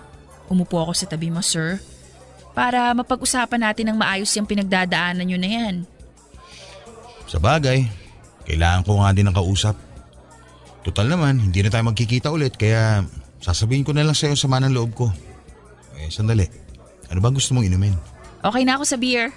[0.47, 1.83] umupo ako sa tabi mo, sir?
[2.55, 5.75] Para mapag-usapan natin ng maayos yung pinagdadaanan nyo na yan.
[7.27, 7.83] Sa bagay,
[8.47, 9.75] kailangan ko nga din ng kausap.
[10.87, 13.03] Total naman, hindi na tayo magkikita ulit kaya
[13.43, 15.07] sasabihin ko na lang sa'yo sama ng loob ko.
[15.99, 16.47] Eh, sandali.
[17.11, 17.97] Ano ba gusto mong inumin?
[18.45, 19.33] Okay na ako sa beer.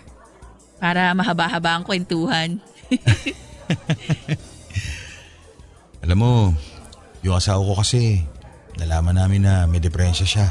[0.78, 2.62] Para mahaba-haba ang kwentuhan.
[6.06, 6.34] Alam mo,
[7.26, 8.24] yung asawa ko kasi,
[8.78, 10.48] nalaman namin na may depresya siya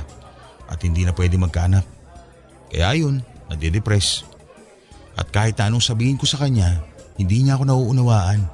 [0.66, 1.86] at hindi na pwede magkaanak.
[2.68, 4.26] Kaya yun, nadidepress.
[5.16, 6.82] At kahit anong sabihin ko sa kanya,
[7.16, 8.44] hindi niya ako nauunawaan.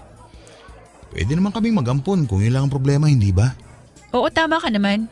[1.12, 3.52] Pwede naman kaming magampon kung yun lang ang problema, hindi ba?
[4.14, 5.08] Oo, tama ka naman.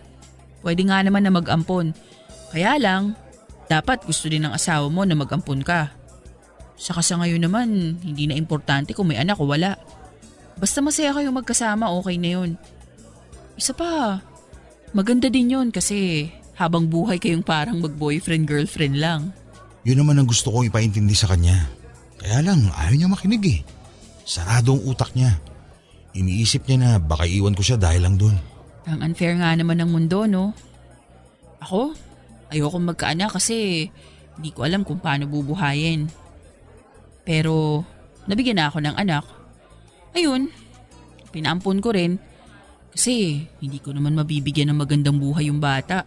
[0.60, 1.92] Pwede nga naman na mag-ampon.
[2.52, 3.16] Kaya lang,
[3.66, 5.92] dapat gusto din ng asawa mo na mag-ampon ka.
[6.80, 9.76] Saka sa ngayon naman, hindi na importante kung may anak o wala.
[10.56, 12.50] Basta masaya kayong magkasama, okay na yun.
[13.60, 14.24] Isa pa,
[14.96, 19.36] maganda din yun kasi habang buhay kayong parang mag-boyfriend-girlfriend lang.
[19.84, 21.68] Yun naman ang gusto kong ipaintindi sa kanya.
[22.16, 23.60] Kaya lang, ayaw niya makinig eh.
[24.24, 25.36] Sarado ang utak niya.
[26.16, 28.36] Iniisip niya na baka iwan ko siya dahil lang dun.
[28.88, 30.56] Ang unfair nga naman ng mundo, no?
[31.60, 31.92] Ako,
[32.48, 33.88] ayokong magkaanak kasi
[34.36, 36.08] hindi ko alam kung paano bubuhayin.
[37.30, 37.86] Pero,
[38.26, 39.22] nabigyan na ako ng anak.
[40.18, 40.50] Ayun,
[41.30, 42.18] pinaampon ko rin
[42.90, 46.02] kasi hindi ko naman mabibigyan ng magandang buhay yung bata.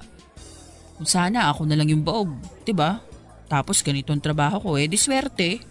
[1.00, 2.28] Kung sana ako na lang yung baog,
[2.76, 3.00] ba?
[3.48, 5.64] Tapos ganito ang trabaho ko eh, di swerte.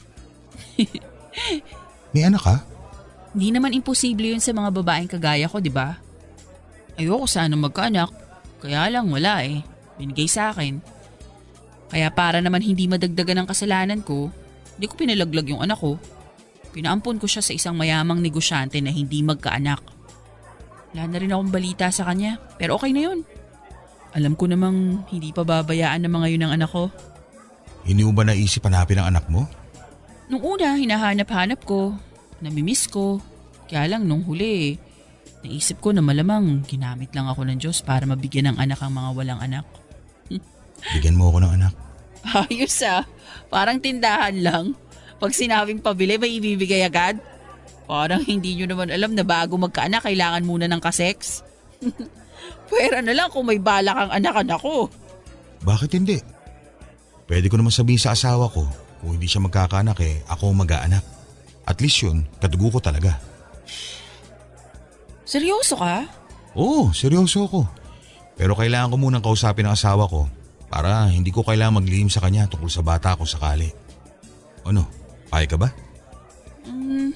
[2.16, 2.56] May anak ka?
[3.36, 6.00] Hindi naman imposible yun sa mga babaeng kagaya ko, di ba?
[6.96, 8.08] Ayoko sana magkaanak,
[8.64, 9.60] kaya lang wala eh.
[10.00, 10.80] Binigay sa akin.
[11.92, 14.32] Kaya para naman hindi madagdagan ang kasalanan ko,
[14.76, 15.96] di ko pinalaglag yung anak ko.
[16.72, 19.80] Pinaampon ko siya sa isang mayamang negosyante na hindi magkaanak.
[20.92, 23.24] Wala na rin akong balita sa kanya, pero okay na yun.
[24.12, 26.92] Alam ko namang hindi pa babayaan ng mga yun ang anak ko.
[27.84, 29.48] Hindi mo ba naisip hanapin ang anak mo?
[30.28, 31.96] Nung una, hinahanap-hanap ko,
[32.44, 33.20] namimiss ko.
[33.68, 34.76] Kaya lang nung huli,
[35.44, 39.10] naisip ko na malamang ginamit lang ako ng Diyos para mabigyan ng anak ang mga
[39.16, 39.64] walang anak.
[40.96, 41.72] Bigyan mo ako ng anak.
[42.22, 43.02] Ayos ah,
[43.50, 44.64] parang tindahan lang.
[45.18, 47.18] Pag sinabing pabili, may ibibigay agad.
[47.86, 51.42] Parang hindi nyo naman alam na bago magkaanak, kailangan muna ng kasex.
[52.70, 54.90] Pwera na lang kung may balak ang anak-anak ko.
[55.62, 56.18] Bakit hindi?
[57.26, 58.66] Pwede ko naman sabihin sa asawa ko,
[59.02, 61.04] kung hindi siya magkakaanak eh, ako ang mag-aanak.
[61.62, 63.18] At least yun, kadugo ko talaga.
[65.22, 66.02] Seryoso ka?
[66.58, 67.62] Oo, seryoso ako.
[68.34, 70.26] Pero kailangan ko munang kausapin ang asawa ko
[70.72, 73.68] para hindi ko kailangan maglihim sa kanya tungkol sa bata kung sakali.
[74.64, 74.88] Ano,
[75.28, 75.68] payag ka ba?
[76.64, 77.12] Hmm,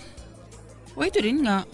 [0.92, 1.64] pwede rin nga.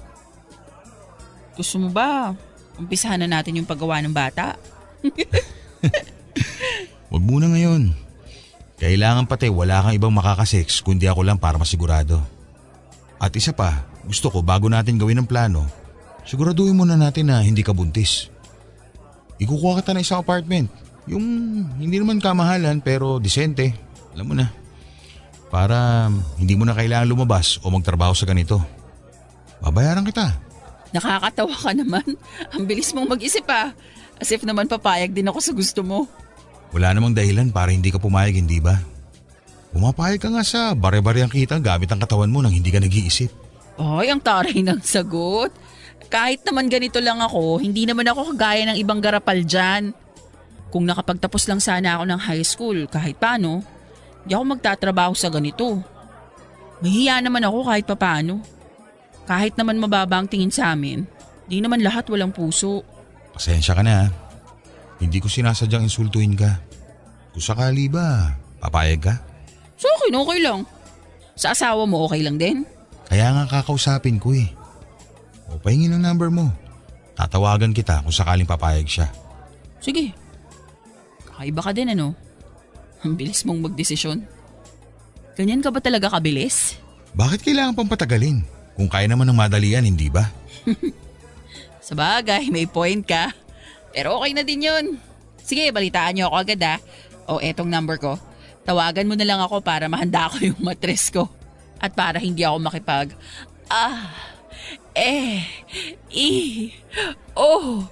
[1.58, 2.30] Gusto mo ba,
[2.78, 4.54] umpisahan na natin yung paggawa ng bata?
[7.10, 7.98] Huwag muna ngayon.
[8.78, 12.22] Kailangan pati wala kang ibang makakasex kundi ako lang para masigurado.
[13.18, 15.66] At isa pa, gusto ko bago natin gawin ang plano,
[16.22, 18.30] siguraduhin muna natin na hindi ka buntis.
[19.42, 20.91] Ikukuha kita ng isang apartment.
[21.10, 21.24] Yung
[21.78, 23.74] hindi naman kamahalan pero disente.
[24.14, 24.52] Alam mo na.
[25.50, 28.62] Para hindi mo na kailangan lumabas o magtrabaho sa ganito.
[29.60, 30.32] Babayaran kita.
[30.92, 32.06] Nakakatawa ka naman.
[32.54, 33.74] Ang bilis mong mag-isip ah.
[34.22, 36.06] As if naman papayag din ako sa gusto mo.
[36.70, 38.78] Wala namang dahilan para hindi ka pumayag, hindi ba?
[39.72, 43.32] Pumapayag ka nga sa bare-bare ang kita gamit ang katawan mo nang hindi ka nag-iisip.
[43.80, 45.50] Ay, ang taray ng sagot.
[46.12, 49.96] Kahit naman ganito lang ako, hindi naman ako kagaya ng ibang garapal dyan.
[50.72, 53.60] Kung nakapagtapos lang sana ako ng high school kahit paano,
[54.24, 55.76] di ako magtatrabaho sa ganito.
[56.80, 58.40] Mahiya naman ako kahit papano.
[59.28, 61.04] Kahit naman mababa ang tingin sa amin,
[61.44, 62.80] di naman lahat walang puso.
[63.36, 64.08] Pasensya ka na.
[64.08, 64.10] ha.
[64.96, 66.56] Hindi ko sinasadyang insultuhin ka.
[67.36, 69.14] Kung sakali ba, papayag ka?
[69.76, 70.64] So okay, okay lang.
[71.36, 72.64] Sa asawa mo okay lang din?
[73.12, 74.48] Kaya nga kakausapin ko eh.
[75.52, 76.48] O pahingin ang number mo.
[77.12, 79.12] Tatawagan kita kung sakaling papayag siya.
[79.82, 80.21] Sige.
[81.32, 82.12] Kakaiba ka din ano?
[83.02, 84.22] Ang bilis mong magdesisyon.
[85.34, 86.76] Ganyan ka ba talaga kabilis?
[87.16, 88.44] Bakit kailangan pang patagalin?
[88.76, 90.28] Kung kaya naman ng madalian, hindi ba?
[91.86, 93.32] Sa bagay, may point ka.
[93.92, 94.96] Pero okay na din yun.
[95.42, 96.76] Sige, balitaan niyo ako agad ha.
[97.28, 98.16] O etong number ko.
[98.62, 101.28] Tawagan mo na lang ako para mahanda ko yung matres ko.
[101.82, 103.08] At para hindi ako makipag...
[103.72, 104.12] Ah,
[104.92, 105.48] eh,
[106.12, 106.28] i,
[107.32, 107.88] oh,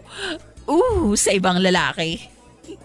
[0.69, 2.21] uh, sa ibang lalaki.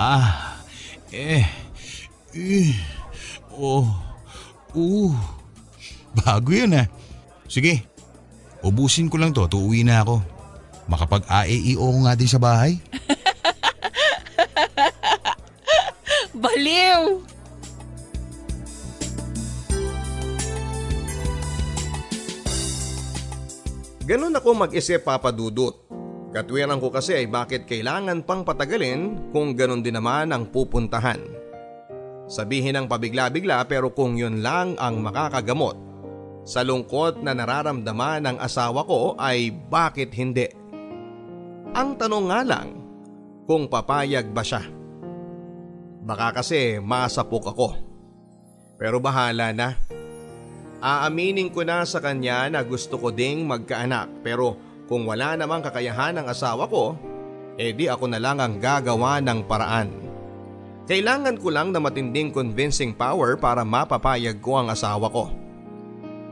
[0.00, 0.56] Ah,
[1.12, 1.44] eh,
[2.32, 2.72] eh,
[3.52, 3.84] oh,
[4.72, 5.12] uh.
[6.16, 6.88] Bago yun ah.
[7.44, 7.84] Sige,
[8.64, 10.24] ubusin ko lang to, tuuwi na ako.
[10.88, 12.80] Makapag-AEO ko nga din sa bahay.
[16.40, 17.20] Baliw!
[24.08, 25.99] Ganun ako mag-isip papadudot.
[26.30, 31.18] Katwiran ko kasi ay bakit kailangan pang patagalin kung ganun din naman ang pupuntahan.
[32.30, 35.74] Sabihin ng pabigla-bigla pero kung yun lang ang makakagamot.
[36.46, 40.46] Sa lungkot na nararamdaman ng asawa ko ay bakit hindi?
[41.74, 42.68] Ang tanong nga lang
[43.50, 44.62] kung papayag ba siya.
[46.06, 47.68] Baka kasi masapok ako.
[48.78, 49.74] Pero bahala na.
[50.80, 56.18] Aaminin ko na sa kanya na gusto ko ding magkaanak pero kung wala namang kakayahan
[56.18, 56.98] ng asawa ko,
[57.54, 59.86] edi ako na lang ang gagawa ng paraan.
[60.90, 65.30] Kailangan ko lang na matinding convincing power para mapapayag ko ang asawa ko.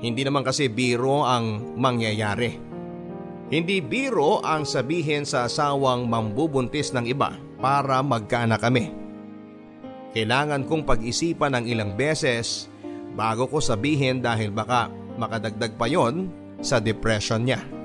[0.03, 2.59] Hindi naman kasi biro ang mangyayari.
[3.47, 8.90] Hindi biro ang sabihin sa asawang mambubuntis ng iba para magkaanak kami.
[10.18, 12.66] Kailangan kong pag-isipan ng ilang beses
[13.14, 16.27] bago ko sabihin dahil baka makadagdag pa yon
[16.59, 17.78] sa depression niya.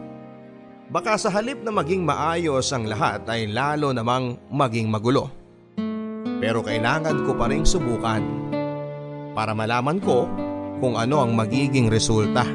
[0.93, 5.25] Baka sa halip na maging maayos ang lahat ay lalo namang maging magulo.
[6.37, 8.21] Pero kailangan ko pa rin subukan
[9.33, 10.29] para malaman ko
[10.77, 12.45] kung ano ang magiging resulta.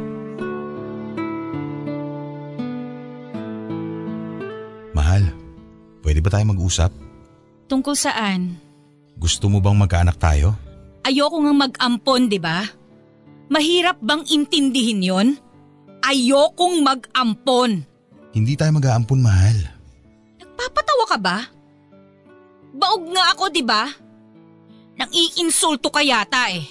[4.95, 5.35] Mahal,
[6.07, 6.95] pwede ba tayo mag-usap?
[7.67, 8.55] Tungkol saan?
[9.19, 10.55] Gusto mo bang magkaanak tayo?
[11.03, 12.63] Ayoko nga mag-ampon, di ba?
[13.51, 15.29] Mahirap bang intindihin yon?
[16.07, 17.98] Ayokong mag-ampon.
[18.33, 19.59] Hindi tayo mag-aampon, mahal.
[20.39, 21.39] Nagpapatawa ka ba?
[22.77, 23.89] Baog nga ako, di ba?
[24.99, 26.67] Nang iinsulto ka yata eh.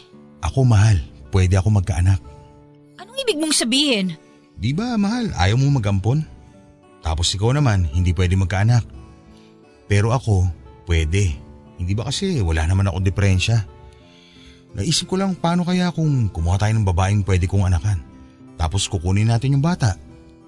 [0.46, 1.02] Ako, mahal.
[1.34, 2.22] Pwede ako magkaanak.
[3.02, 4.16] Anong ibig mong sabihin?
[4.58, 5.34] Di ba, mahal?
[5.36, 6.24] Ayaw mo mag-ampon?
[7.02, 8.84] Tapos ikaw naman, hindi pwede magkaanak.
[9.88, 10.50] Pero ako,
[10.86, 11.36] pwede.
[11.78, 13.64] Hindi ba kasi wala naman akong diferensya?
[14.74, 18.02] Naisip ko lang paano kaya kung kumuha tayo ng babaeng pwede kong anakan.
[18.58, 19.96] Tapos kukunin natin yung bata.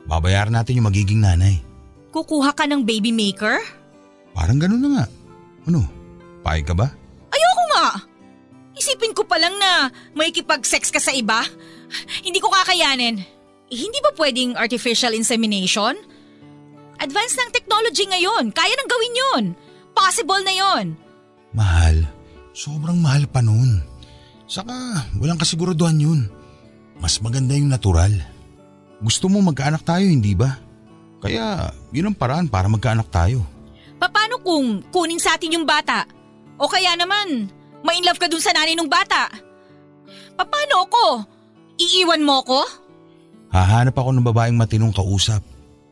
[0.09, 1.61] Babayaran natin yung magiging nanay.
[2.09, 3.61] Kukuha ka ng baby maker?
[4.33, 5.05] Parang ganun na nga.
[5.69, 5.85] Ano?
[6.41, 6.89] Payag ka ba?
[7.29, 7.87] Ayoko nga!
[8.73, 11.45] Isipin ko pa lang na may kipag-sex ka sa iba.
[12.25, 13.21] Hindi ko kakayanin.
[13.69, 15.93] Eh, hindi ba pwedeng artificial insemination?
[16.97, 18.49] Advance ng technology ngayon.
[18.49, 19.43] Kaya nang gawin yun.
[19.93, 20.85] Possible na yon.
[21.53, 22.01] Mahal.
[22.57, 23.85] Sobrang mahal pa nun.
[24.49, 26.19] Saka walang kasiguraduhan yun.
[26.97, 28.11] Mas maganda yung natural.
[28.99, 30.59] Gusto mo magkaanak tayo, hindi ba?
[31.19, 33.43] Kaya yun ang paraan para magkaanak tayo.
[33.99, 36.07] Paano kung kunin sa atin yung bata?
[36.59, 37.47] O kaya naman,
[37.83, 39.31] ma-inlove ka dun sa nanay ng bata?
[40.35, 41.05] Paano ako?
[41.79, 42.59] Iiwan mo ko?
[43.51, 45.43] Hahanap ako ng babaeng matinong kausap.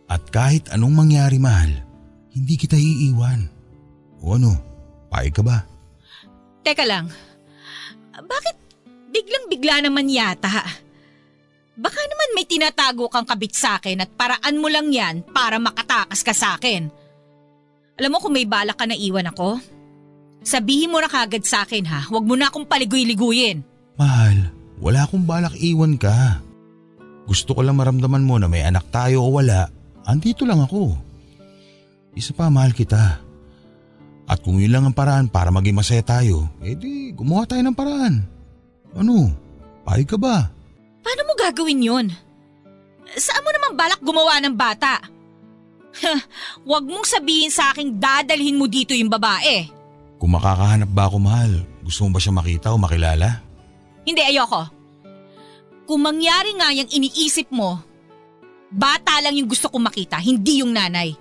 [0.08, 1.72] At kahit anong mangyari, mahal,
[2.32, 3.48] hindi kita iiwan.
[4.24, 4.56] O ano,
[5.12, 5.68] paig ka ba?
[6.64, 7.12] Teka lang,
[8.16, 8.56] bakit
[9.12, 10.64] biglang-bigla naman yata?
[11.78, 16.26] Baka naman may tinatago kang kabit sa akin at paraan mo lang yan para makatakas
[16.26, 16.90] ka sa akin.
[18.02, 19.62] Alam mo kung may balak ka na iwan ako?
[20.42, 23.62] Sabihin mo na kagad sa akin ha, huwag mo na akong paligoy-liguyin.
[23.94, 24.50] Mahal,
[24.82, 26.42] wala akong balak iwan ka.
[27.30, 29.70] Gusto ko lang maramdaman mo na may anak tayo o wala,
[30.06, 30.98] andito lang ako.
[32.18, 33.22] Isa pa, mahal kita.
[34.26, 38.26] At kung yun lang ang paraan para maging masaya tayo, edi gumawa tayo ng paraan.
[38.98, 39.30] Ano?
[39.86, 40.57] Payag ka ba?
[41.08, 42.12] Paano mo gagawin yun?
[43.16, 45.00] Saan mo naman balak gumawa ng bata?
[46.68, 49.72] Huwag mong sabihin sa aking dadalhin mo dito yung babae.
[50.20, 53.40] Kung makakahanap ba ako mahal, gusto mo ba siya makita o makilala?
[54.04, 54.68] Hindi, ayoko.
[55.88, 57.80] Kung mangyari nga yung iniisip mo,
[58.68, 61.16] bata lang yung gusto kong makita, hindi yung nanay.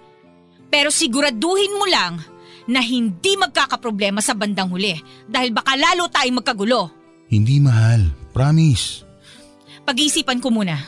[0.66, 2.18] Pero siguraduhin mo lang
[2.66, 4.98] na hindi magkakaproblema sa bandang huli
[5.30, 6.90] dahil baka lalo tayong magkagulo.
[7.30, 9.05] Hindi mahal, promise.
[9.86, 10.82] Pag-iisipan ko muna.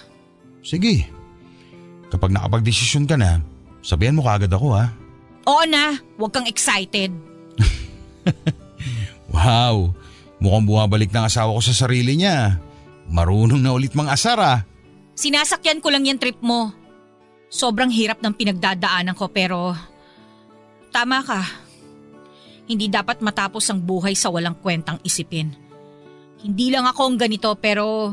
[0.61, 1.07] Sige.
[2.11, 3.39] Kapag nakapag-desisyon ka na,
[3.81, 4.91] sabihan mo kaagad ako ha.
[5.49, 7.15] Oo na, huwag kang excited.
[9.29, 9.93] Wow,
[10.41, 12.57] mukhang bumabalik ng asawa ko sa sarili niya.
[13.09, 14.65] Marunong na ulit mang asara.
[15.15, 16.73] Sinasakyan ko lang yung trip mo.
[17.49, 19.73] Sobrang hirap ng pinagdadaanan ko pero
[20.93, 21.43] tama ka.
[22.69, 25.57] Hindi dapat matapos ang buhay sa walang kwentang isipin.
[26.45, 28.13] Hindi lang ako ang ganito pero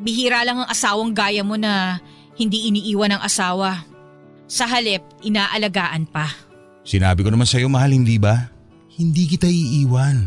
[0.00, 2.00] bihira lang ang asawang gaya mo na
[2.40, 3.84] hindi iniiwan ng asawa.
[4.50, 6.26] Sa halip, inaalagaan pa.
[6.82, 8.50] Sinabi ko naman sa'yo mahal hindi ba?
[8.96, 10.26] Hindi kita iiwan.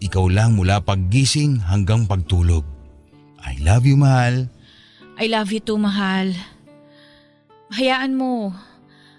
[0.00, 2.64] Ikaw lang mula paggising hanggang pagtulog.
[3.44, 4.48] I love you mahal.
[5.20, 6.32] I love you too, mahal.
[7.76, 8.56] Hayaan mo.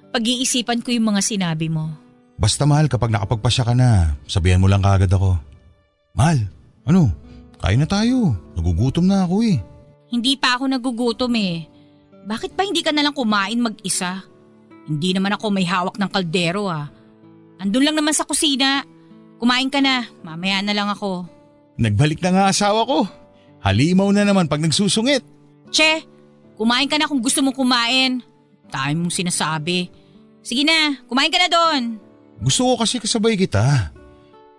[0.10, 1.94] Pag-iisipan ko yung mga sinabi mo.
[2.42, 5.38] Basta mahal kapag nakapagpasya ka na, sabihan mo lang kaagad ako.
[6.18, 6.50] Mahal,
[6.90, 7.14] ano?
[7.62, 8.34] Kain na tayo.
[8.58, 9.62] Nagugutom na ako eh.
[10.12, 11.66] Hindi pa ako nagugutom eh.
[12.28, 14.22] Bakit pa hindi ka nalang kumain mag-isa?
[14.86, 16.92] Hindi naman ako may hawak ng kaldero ah.
[17.64, 18.84] Andun lang naman sa kusina.
[19.40, 21.26] Kumain ka na, mamaya na lang ako.
[21.80, 23.08] Nagbalik na nga asawa ko.
[23.64, 25.24] Halimaw na naman pag nagsusungit.
[25.72, 26.04] Che,
[26.60, 28.22] kumain ka na kung gusto mong kumain.
[28.70, 29.90] Tayo mong sinasabi.
[30.42, 31.98] Sige na, kumain ka na doon.
[32.42, 33.94] Gusto ko kasi kasabay kita.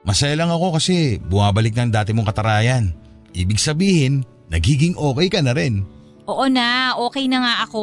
[0.03, 2.95] Masaya lang ako kasi bumabalik ng dati mong katarayan.
[3.35, 5.83] Ibig sabihin, nagiging okay ka na rin.
[6.29, 7.83] Oo na, okay na nga ako.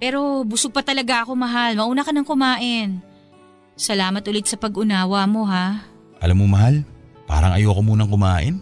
[0.00, 3.04] Pero busog pa talaga ako mahal, mauna ka nang kumain.
[3.76, 5.84] Salamat ulit sa pag-unawa mo ha.
[6.24, 6.80] Alam mo mahal,
[7.28, 8.56] parang ayoko munang kumain.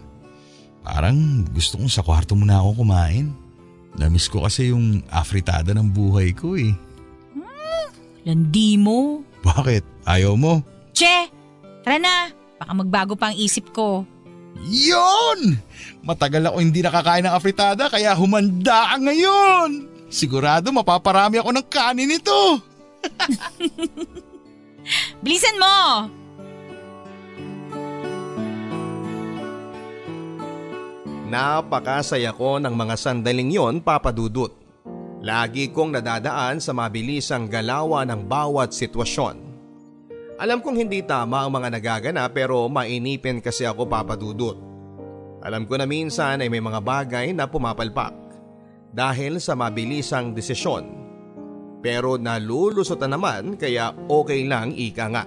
[0.83, 3.31] Parang gusto kong sa kwarto muna ako kumain.
[3.95, 6.75] Namiss ko kasi yung afritada ng buhay ko eh.
[8.25, 9.21] Landi mo.
[9.45, 10.03] Bakit?
[10.03, 10.65] Ayaw mo?
[10.91, 11.29] Che,
[11.85, 12.33] tara na.
[12.57, 14.01] Baka magbago pa ang isip ko.
[14.63, 15.59] Yon!
[16.05, 19.69] Matagal ako hindi nakakain ng afritada kaya humanda ka ngayon.
[20.07, 22.61] Sigurado mapaparami ako ng kanin nito.
[25.25, 25.77] Bilisan mo!
[31.25, 34.53] Napakasaya ko ng mga sandaling yon papadudot.
[35.25, 39.44] Lagi kong nadadaan sa mabilisang galawan ng bawat sitwasyon.
[40.35, 44.59] Alam kong hindi tama ang mga nagagana pero mainipin kasi ako papadudot.
[45.39, 48.11] Alam ko na minsan ay may mga bagay na pumapalpak
[48.91, 50.91] dahil sa mabilisang desisyon.
[51.79, 55.23] Pero nalulusutan naman kaya okay lang ika nga.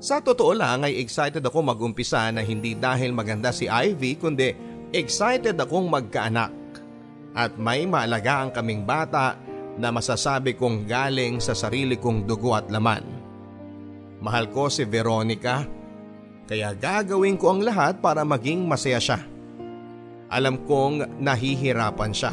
[0.00, 4.48] Sa totoo lang ay excited ako magumpisa na hindi dahil maganda si Ivy kundi
[4.96, 6.52] excited akong magkaanak.
[7.36, 9.36] At may maalagaan kaming bata
[9.76, 13.23] na masasabi kong galing sa sarili kong dugo at laman.
[14.24, 15.68] Mahal ko si Veronica
[16.48, 19.20] kaya gagawin ko ang lahat para maging masaya siya.
[20.32, 22.32] Alam kong nahihirapan siya.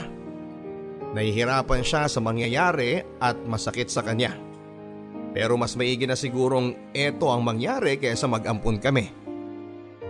[1.12, 4.32] Nahihirapan siya sa mangyayari at masakit sa kanya.
[5.36, 9.12] Pero mas maigi na sigurong eto ang mangyari kaysa mag-ampun kami.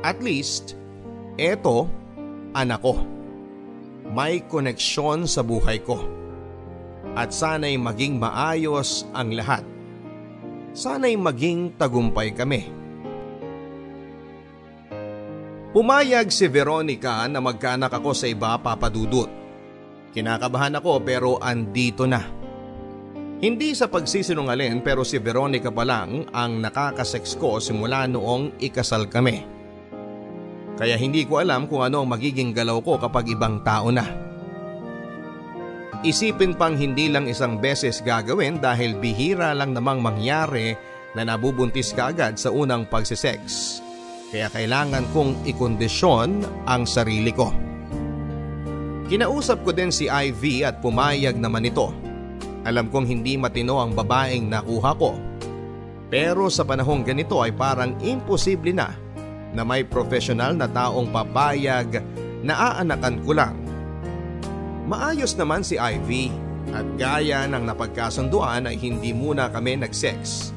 [0.05, 0.77] At least,
[1.37, 1.89] eto,
[2.53, 3.01] anak ko.
[4.13, 5.97] May koneksyon sa buhay ko.
[7.17, 9.65] At sana'y maging maayos ang lahat.
[10.71, 12.71] Sana'y maging tagumpay kami.
[15.71, 19.27] Pumayag si Veronica na magkanak ako sa iba papadudot.
[20.11, 22.23] Kinakabahan ako pero andito na.
[23.41, 29.47] Hindi sa pagsisinungalin pero si Veronica pa lang ang nakakasex ko simula noong ikasal kami.
[30.75, 34.30] Kaya hindi ko alam kung ano ang magiging galaw ko kapag ibang tao na.
[36.01, 40.73] Isipin pang hindi lang isang beses gagawin dahil bihira lang namang mangyari
[41.13, 43.77] na nabubuntis ka agad sa unang pagsisex.
[44.33, 47.53] Kaya kailangan kong ikondisyon ang sarili ko.
[49.13, 51.93] Kinausap ko din si Ivy at pumayag naman ito.
[52.65, 55.13] Alam kong hindi matino ang babaeng nakuha ko.
[56.09, 58.89] Pero sa panahong ganito ay parang imposible na
[59.53, 62.01] na may profesional na taong papayag
[62.41, 63.60] na aanakan ko lang.
[64.91, 66.35] Maayos naman si Ivy
[66.75, 70.51] at gaya ng napagkasunduan ay hindi muna kami nag-sex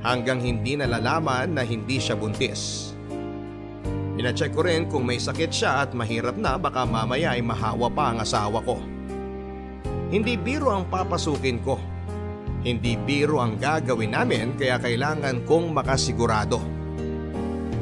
[0.00, 2.96] hanggang hindi nalalaman na hindi siya buntis.
[4.16, 8.08] Pinacheck ko rin kung may sakit siya at mahirap na baka mamaya ay mahawa pa
[8.08, 8.80] ang asawa ko.
[10.08, 11.76] Hindi biro ang papasukin ko.
[12.64, 16.56] Hindi biro ang gagawin namin kaya kailangan kong makasigurado.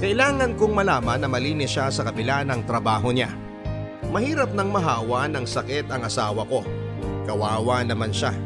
[0.03, 3.42] Kailangan kong malaman na malinis siya sa kabila ng trabaho niya.
[4.13, 6.61] Mahirap nang mahawa ng sakit ang asawa ko.
[7.25, 8.37] Kawawa naman siya.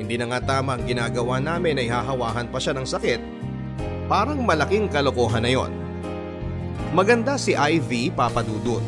[0.00, 3.20] Hindi na nga tama ang ginagawa namin ay hahawahan pa siya ng sakit.
[4.08, 5.68] Parang malaking kalokohan na yon.
[6.96, 8.80] Maganda si Ivy papadudot.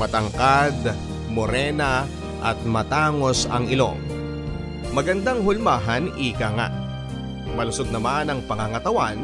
[0.00, 0.96] Matangkad,
[1.28, 2.08] morena
[2.40, 4.00] at matangos ang ilong.
[4.96, 6.72] Magandang hulmahan ika nga.
[7.52, 9.20] Malusog naman ang pangangatawan.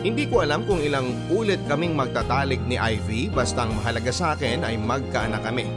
[0.00, 4.64] Hindi ko alam kung ilang ulit kaming magtatalik ni Ivy basta ang mahalaga sa akin
[4.64, 5.68] ay magkaanak kami.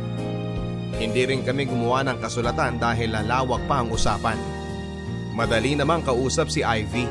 [0.95, 4.39] Hindi rin kami gumawa ng kasulatan dahil lalawak pa ang usapan.
[5.33, 7.09] Madali namang kausap si Ivy.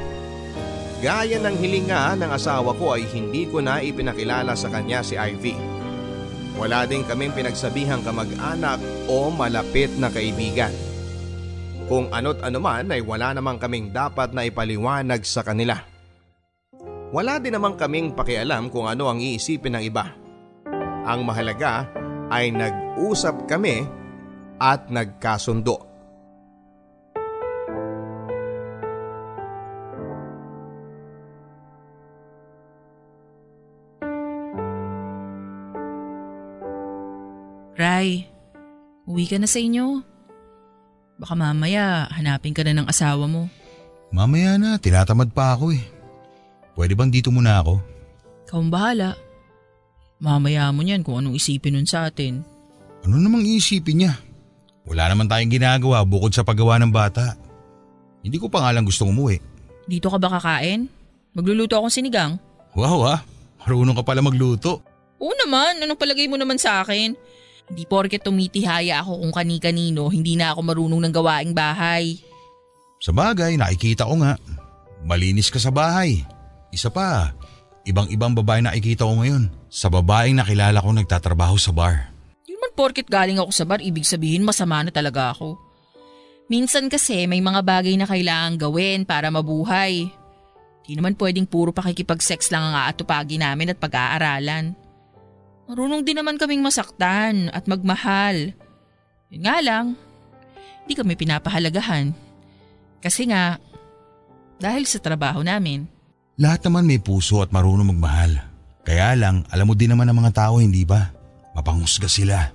[1.02, 5.58] Gaya ng hilinga ng asawa ko ay hindi ko na ipinakilala sa kanya si Ivy.
[6.56, 8.78] Wala din kaming pinagsabihang kamag-anak
[9.10, 10.70] o malapit na kaibigan.
[11.90, 15.91] Kung ano't ano man ay wala namang kaming dapat na ipaliwanag sa kanila.
[17.12, 20.16] Wala din namang kaming pakialam kung ano ang iisipin ng iba.
[21.04, 21.84] Ang mahalaga
[22.32, 23.84] ay nag-usap kami
[24.56, 25.76] at nagkasundo.
[37.76, 38.24] Ray,
[39.04, 40.00] uwi ka na sa inyo.
[41.20, 43.52] Baka mamaya hanapin ka na ng asawa mo.
[44.08, 46.01] Mamaya na, tinatamad pa ako eh.
[46.72, 47.80] Pwede bang dito muna ako?
[48.48, 49.10] Ikaw ang bahala.
[50.22, 52.46] Mamaya mo niyan kung anong isipin nun sa atin.
[53.02, 54.14] Ano namang iisipin niya?
[54.86, 57.34] Wala naman tayong ginagawa bukod sa paggawa ng bata.
[58.22, 59.42] Hindi ko pa nga lang gustong umuwi.
[59.86, 60.86] Dito ka ba kakain?
[61.34, 62.38] Magluluto akong sinigang.
[62.78, 63.20] Wow ah,
[63.66, 64.78] marunong ka pala magluto.
[65.18, 67.14] Oo naman, anong palagay mo naman sa akin?
[67.70, 72.18] Hindi porket tumitihaya ako kung kani-kanino, hindi na ako marunong ng gawaing bahay.
[73.02, 74.38] Sa bagay, nakikita ko nga.
[75.02, 76.22] Malinis ka sa bahay.
[76.72, 77.36] Isa pa,
[77.84, 79.52] ibang-ibang babae nakikita ko ngayon.
[79.68, 82.08] Sa babaeng nakilala ko nagtatrabaho sa bar.
[82.48, 85.60] Di man porket galing ako sa bar, ibig sabihin masama na talaga ako.
[86.48, 90.08] Minsan kasi may mga bagay na kailangan gawin para mabuhay.
[90.82, 94.72] Di naman pwedeng puro pakikipag-sex lang ang aatupagi namin at pag-aaralan.
[95.68, 98.52] Marunong din naman kaming masaktan at magmahal.
[99.28, 99.96] Yun nga lang,
[100.84, 102.12] hindi kami pinapahalagahan.
[103.00, 103.56] Kasi nga,
[104.60, 105.88] dahil sa trabaho namin.
[106.42, 108.34] Lahat naman may puso at marunong magmahal.
[108.82, 111.14] Kaya lang, alam mo din naman ng mga tao, hindi ba?
[111.54, 112.50] Mapanghusga sila.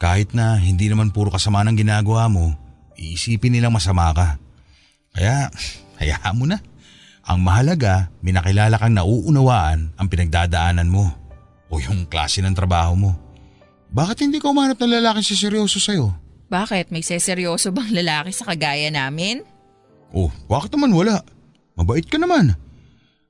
[0.00, 2.56] Kahit na hindi naman puro kasama ng ginagawa mo,
[2.96, 4.40] iisipin nilang masama ka.
[5.12, 5.52] Kaya,
[6.00, 6.64] hayaan mo na.
[7.28, 11.12] Ang mahalaga, minakilala kang nauunawaan ang pinagdadaanan mo
[11.68, 13.12] o yung klase ng trabaho mo.
[13.92, 16.08] Bakit hindi ka umanap ng lalaki si seryoso sa'yo?
[16.48, 16.88] Bakit?
[16.88, 19.44] May seseryoso bang lalaki sa kagaya namin?
[20.08, 21.20] Oh, bakit naman wala?
[21.76, 22.56] Mabait ka naman.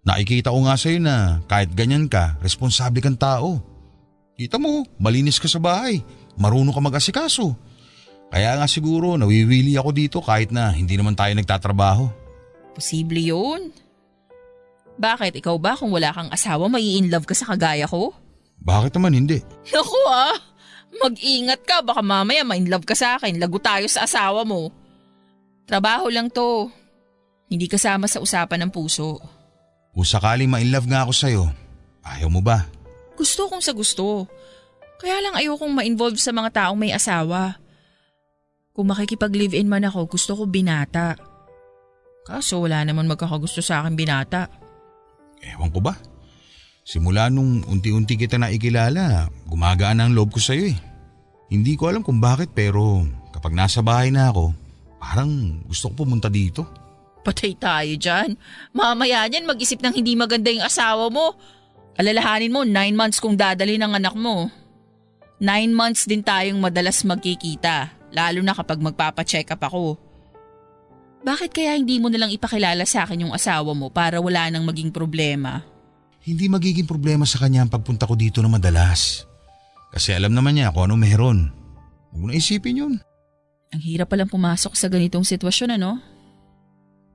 [0.04, 3.56] Nakikita ko nga sa'yo na kahit ganyan ka, responsable kang tao.
[4.36, 6.04] Kita mo, malinis ka sa bahay.
[6.36, 7.56] Marunong ka mag-asikaso.
[8.28, 12.10] Kaya nga siguro nawiwili ako dito kahit na hindi naman tayo nagtatrabaho.
[12.76, 13.72] Posible yun.
[14.98, 15.38] Bakit?
[15.40, 18.12] Ikaw ba kung wala kang asawa, may in love ka sa kagaya ko?
[18.60, 19.40] Bakit naman hindi?
[19.70, 20.36] Naku ah,
[21.00, 21.80] mag-ingat ka.
[21.80, 23.38] Baka mamaya ma-in love ka sa akin.
[23.38, 24.68] Lago tayo sa asawa mo.
[25.64, 26.68] Trabaho lang to.
[27.48, 29.22] Hindi kasama sa usapan ng puso.
[29.94, 31.44] Kung sakaling ma-inlove nga ako sa'yo,
[32.02, 32.66] ayaw mo ba?
[33.14, 34.26] Gusto kong sa gusto.
[34.98, 37.62] Kaya lang ayokong ma-involve sa mga taong may asawa.
[38.74, 41.14] Kung makikipag-live-in man ako, gusto ko binata.
[42.26, 44.50] Kaso wala naman magkakagusto sa akin binata.
[45.38, 45.94] Ewan ko ba?
[46.82, 50.78] Simula nung unti-unti kita nakikilala, gumagaan ang loob ko sa'yo eh.
[51.54, 54.50] Hindi ko alam kung bakit pero kapag nasa bahay na ako,
[54.98, 56.66] parang gusto ko pumunta dito.
[57.24, 58.36] Patay tayo dyan.
[58.76, 61.32] Mamaya niyan mag-isip ng hindi maganda yung asawa mo.
[61.96, 64.52] Alalahanin mo, nine months kung dadali ng anak mo.
[65.40, 69.96] Nine months din tayong madalas magkikita, lalo na kapag magpapacheck up ako.
[71.24, 74.92] Bakit kaya hindi mo nalang ipakilala sa akin yung asawa mo para wala nang maging
[74.92, 75.64] problema?
[76.20, 79.24] Hindi magiging problema sa kanya ang pagpunta ko dito na madalas.
[79.88, 81.38] Kasi alam naman niya kung anong meron.
[82.12, 82.94] Huwag mo na isipin yun.
[83.72, 86.13] Ang hirap palang pumasok sa ganitong sitwasyon ano?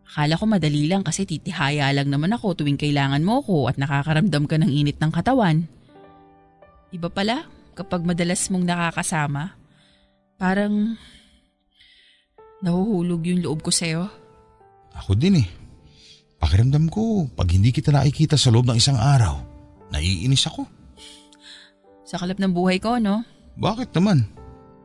[0.09, 4.49] Akala ko madali lang kasi titihaya lang naman ako tuwing kailangan mo ko at nakakaramdam
[4.49, 5.69] ka ng init ng katawan.
[6.89, 7.45] Iba pala
[7.77, 9.53] kapag madalas mong nakakasama.
[10.41, 10.97] Parang
[12.65, 14.09] nahuhulog yung loob ko sa'yo.
[14.97, 15.47] Ako din eh.
[16.41, 19.37] Pakiramdam ko, pag hindi kita nakikita sa loob ng isang araw,
[19.93, 20.65] naiinis ako.
[22.01, 23.21] Sa kalap ng buhay ko, no?
[23.61, 24.25] Bakit naman?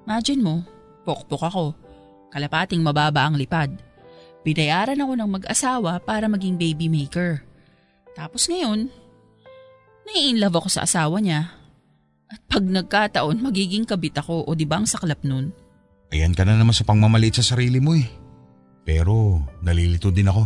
[0.05, 0.55] Imagine mo,
[1.09, 1.65] pokpok ako.
[2.29, 3.73] Kalapating mababa ang lipad.
[4.45, 7.41] Binayaran ako ng mag-asawa para maging baby maker.
[8.13, 8.93] Tapos ngayon,
[10.05, 11.49] nai-inlove ako sa asawa niya.
[12.29, 15.49] At pag nagkataon, magiging kabit ako o di ba ang saklap nun?
[16.13, 18.05] Ayan ka na naman sa pangmamaliit sa sarili mo eh.
[18.85, 20.45] Pero nalilito din ako.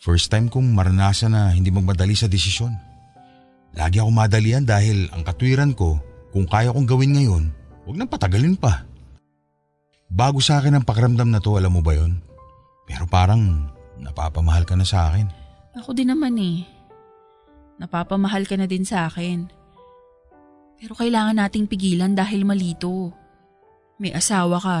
[0.00, 2.72] First time kong maranasan na hindi magmadali sa desisyon.
[3.76, 6.00] Lagi ako madalian dahil ang katwiran ko,
[6.32, 7.44] kung kaya kong gawin ngayon,
[7.84, 8.88] huwag nang patagalin pa.
[10.08, 12.16] Bago sa akin ang pakiramdam na to, alam mo ba yon?
[12.86, 13.68] Pero parang
[13.98, 15.26] napapamahal ka na sa akin.
[15.76, 16.64] Ako din naman eh.
[17.76, 19.50] Napapamahal ka na din sa akin.
[20.80, 23.12] Pero kailangan nating pigilan dahil malito.
[24.00, 24.80] May asawa ka.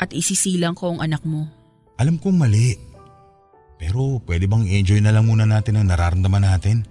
[0.00, 1.44] At isisilang ko ang anak mo.
[2.00, 2.76] Alam kong mali.
[3.76, 6.88] Pero pwede bang enjoy na lang muna natin ang nararamdaman natin?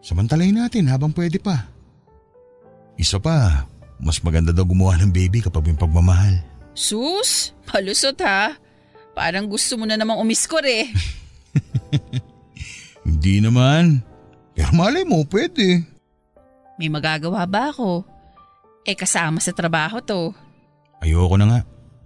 [0.00, 1.68] Samantalayin natin habang pwede pa.
[2.98, 3.66] Isa pa,
[3.98, 6.38] mas maganda daw gumawa ng baby kapag may pagmamahal.
[6.74, 8.54] Sus, palusot ha.
[9.18, 10.86] Parang gusto mo na namang umiskor eh.
[13.08, 13.98] Hindi naman.
[14.54, 15.82] Pero malay mo, pwede.
[16.78, 18.06] May magagawa ba ako?
[18.86, 20.30] Eh kasama sa trabaho to.
[21.02, 21.60] Ayoko na nga.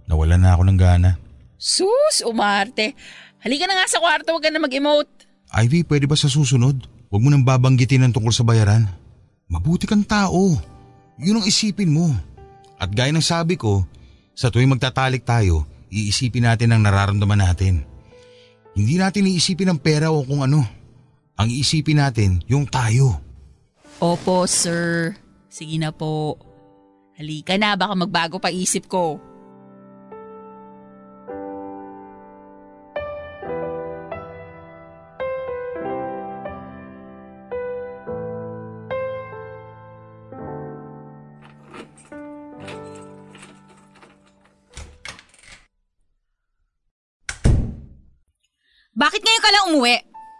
[0.09, 1.21] Nawalan na ako ng gana.
[1.53, 2.97] Sus, umarte.
[3.45, 5.29] Halika na nga sa kwarto, huwag ka na mag-emote.
[5.53, 6.81] Ivy, pwede ba sa susunod?
[7.13, 8.89] Huwag mo nang babanggitin ang tungkol sa bayaran.
[9.53, 10.57] Mabuti kang tao.
[11.21, 12.09] Yun ang isipin mo.
[12.81, 13.85] At gaya ng sabi ko,
[14.33, 17.85] sa tuwing magtatalik tayo, iisipin natin ang nararamdaman natin.
[18.73, 20.65] Hindi natin iisipin ang pera o kung ano.
[21.37, 23.21] Ang iisipin natin, yung tayo.
[24.01, 25.13] Opo, sir.
[25.49, 26.41] Sige na po.
[27.13, 29.21] Halika na, baka magbago pa isip ko.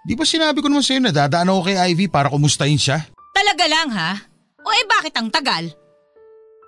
[0.03, 3.07] Di ba sinabi ko naman sa'yo na dadaan ako kay Ivy para kumustahin siya?
[3.31, 4.11] Talaga lang ha?
[4.59, 5.71] O eh bakit ang tagal?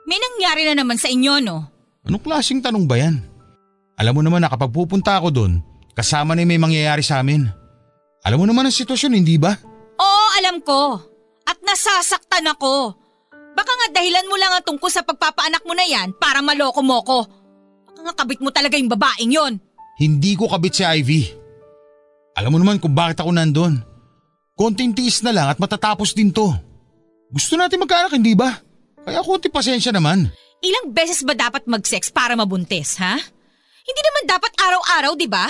[0.08, 1.68] May nangyari na naman sa inyo no?
[2.08, 3.20] Anong klaseng tanong ba yan?
[4.00, 5.54] Alam mo naman na kapag pupunta ako doon,
[5.92, 7.48] kasama na may mangyayari sa amin.
[8.24, 9.56] Alam mo naman ang sitwasyon, hindi ba?
[10.00, 11.00] Oo, alam ko.
[11.46, 12.96] At nasasaktan ako.
[13.56, 17.00] Baka nga dahilan mo lang ang tungkol sa pagpapaanak mo na yan para maloko mo
[17.04, 17.20] ko.
[17.88, 19.54] Baka nga kabit mo talaga yung babaeng yon.
[19.96, 21.45] Hindi ko kabit si Ivy.
[22.36, 23.80] Alam mo naman kung bakit ako nandun.
[24.56, 26.52] Konting tiis na lang at matatapos din to.
[27.32, 28.60] Gusto natin magkaanak, hindi ba?
[29.04, 30.32] Kaya konti pasensya naman.
[30.64, 33.16] Ilang beses ba dapat mag-sex para mabuntis, ha?
[33.86, 35.46] Hindi naman dapat araw-araw, di ba?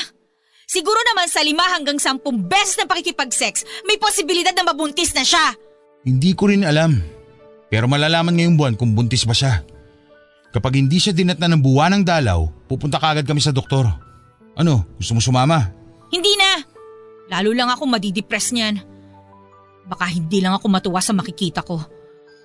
[0.65, 5.53] Siguro naman sa lima hanggang sampung beses na pakikipag-sex, may posibilidad na mabuntis na siya.
[6.05, 6.99] Hindi ko rin alam.
[7.69, 9.61] Pero malalaman ngayong buwan kung buntis ba siya.
[10.53, 13.85] Kapag hindi siya dinatna ng buwan ng dalaw, pupunta kagad kami sa doktor.
[14.57, 15.69] Ano, gusto mo sumama?
[16.09, 16.74] Hindi na.
[17.29, 18.81] Lalo lang ako madidepress niyan.
[19.85, 21.81] Baka hindi lang ako matuwa sa makikita ko.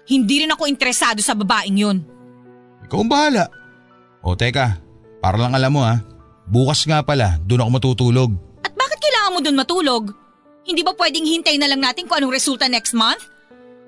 [0.09, 1.99] Hindi rin ako interesado sa babaeng yun.
[2.89, 3.45] Ikaw ang bahala.
[4.21, 4.81] O teka,
[5.21, 6.01] para lang alam mo ha,
[6.49, 8.31] bukas nga pala doon ako matutulog.
[8.65, 10.05] At bakit kailangan mo dun matulog?
[10.65, 13.25] Hindi ba pwedeng hintay na lang natin kung anong resulta next month?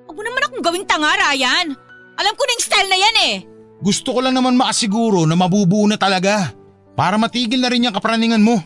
[0.09, 1.77] Huwag mo naman akong gawing tanga, Ryan.
[2.17, 3.35] Alam ko na yung style na yan eh.
[3.83, 6.55] Gusto ko lang naman makasiguro na mabubuo na talaga.
[6.95, 8.61] Para matigil na rin yung kapraningan mo.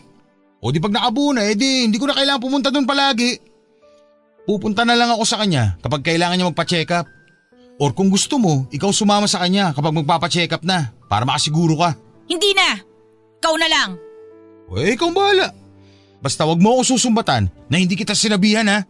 [0.67, 3.39] O di pag nakabuo na, edi hindi ko na kailangan pumunta doon palagi.
[4.43, 7.07] Pupunta na lang ako sa kanya kapag kailangan niya magpa-check up.
[7.79, 11.95] Or kung gusto mo, ikaw sumama sa kanya kapag magpapa-check up na para makasiguro ka.
[12.27, 12.83] Hindi na.
[13.39, 13.89] Ikaw na lang.
[14.67, 15.55] O eh, ikaw bahala.
[16.19, 18.83] Basta wag mo ako susumbatan na hindi kita sinabihan ha.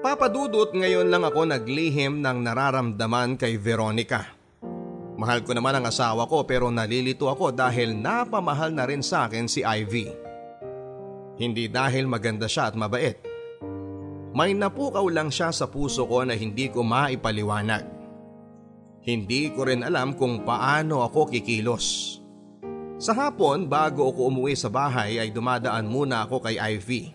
[0.00, 4.39] Papadudot ngayon lang ako naglihim ng nararamdaman kay Veronica.
[5.20, 9.44] Mahal ko naman ang asawa ko pero nalilito ako dahil napamahal na rin sa akin
[9.44, 10.08] si Ivy.
[11.36, 13.20] Hindi dahil maganda siya at mabait.
[14.32, 17.84] May napukaw lang siya sa puso ko na hindi ko maipaliwanag.
[19.04, 22.16] Hindi ko rin alam kung paano ako kikilos.
[22.96, 27.12] Sa hapon bago ako umuwi sa bahay ay dumadaan muna ako kay Ivy.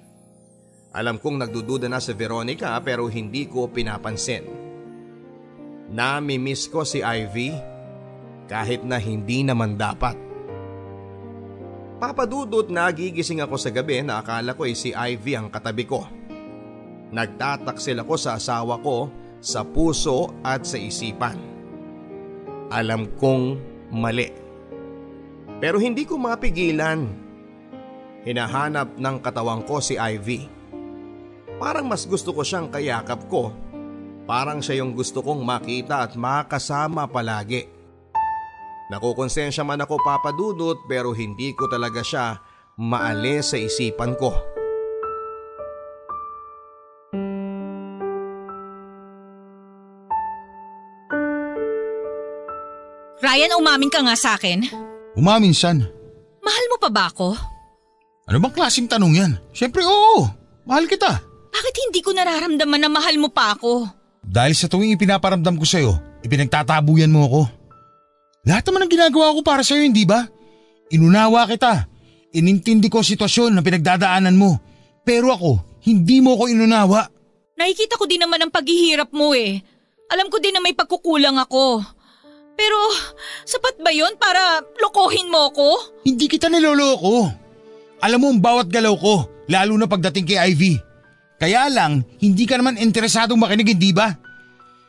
[0.93, 4.45] Alam kong nagdududa na si Veronica pero hindi ko pinapansin.
[5.89, 7.74] Nami-miss ko si Ivy
[8.45, 10.17] kahit na hindi naman dapat.
[11.95, 16.03] Papadudot nagigising ako sa gabi na akala ko ay si Ivy ang katabi ko.
[17.15, 19.07] Nagtataksil ako sa asawa ko
[19.39, 21.39] sa puso at sa isipan.
[22.73, 23.45] Alam kong
[23.93, 24.27] mali.
[25.61, 27.07] Pero hindi ko mapigilan.
[28.25, 30.49] Hinahanap ng katawang ko si Ivy.
[31.55, 33.53] Parang mas gusto ko siyang kayakap ko.
[34.25, 37.74] Parang siya yung gusto kong makita at makasama palagi.
[38.85, 42.37] Nakukonsensya man ako papadudot pero hindi ko talaga siya
[42.77, 44.29] maalis sa isipan ko.
[53.25, 54.69] Ryan, umamin ka nga sa akin.
[55.17, 55.81] Umaminsan.
[56.45, 57.33] Mahal mo pa ba ako?
[58.29, 59.31] Ano bang klaseng tanong yan?
[59.49, 60.29] Siyempre oo,
[60.67, 61.09] mahal kita.
[61.49, 63.89] Bakit hindi ko nararamdaman na mahal mo pa ako?
[64.21, 67.41] Dahil sa tuwing ipinaparamdam ko sa'yo, ipinagtatabuyan mo ako.
[68.45, 70.21] Lahat naman ng ginagawa ko para sa'yo, hindi ba?
[70.93, 71.89] Inunawa kita.
[72.37, 74.61] Inintindi ko ang sitwasyon na pinagdadaanan mo.
[75.01, 77.09] Pero ako, hindi mo ako inunawa.
[77.57, 79.63] Nakikita ko din naman ang paghihirap mo eh.
[80.13, 81.81] Alam ko din na may pagkukulang ako.
[82.55, 82.77] Pero
[83.43, 85.67] sapat ba yon para lokohin mo ako?
[86.05, 87.31] Hindi kita niloloko.
[88.03, 90.73] Alam mo ang bawat galaw ko, lalo na pagdating kay Ivy.
[91.41, 94.13] Kaya lang, hindi ka naman interesadong makinig, hindi ba?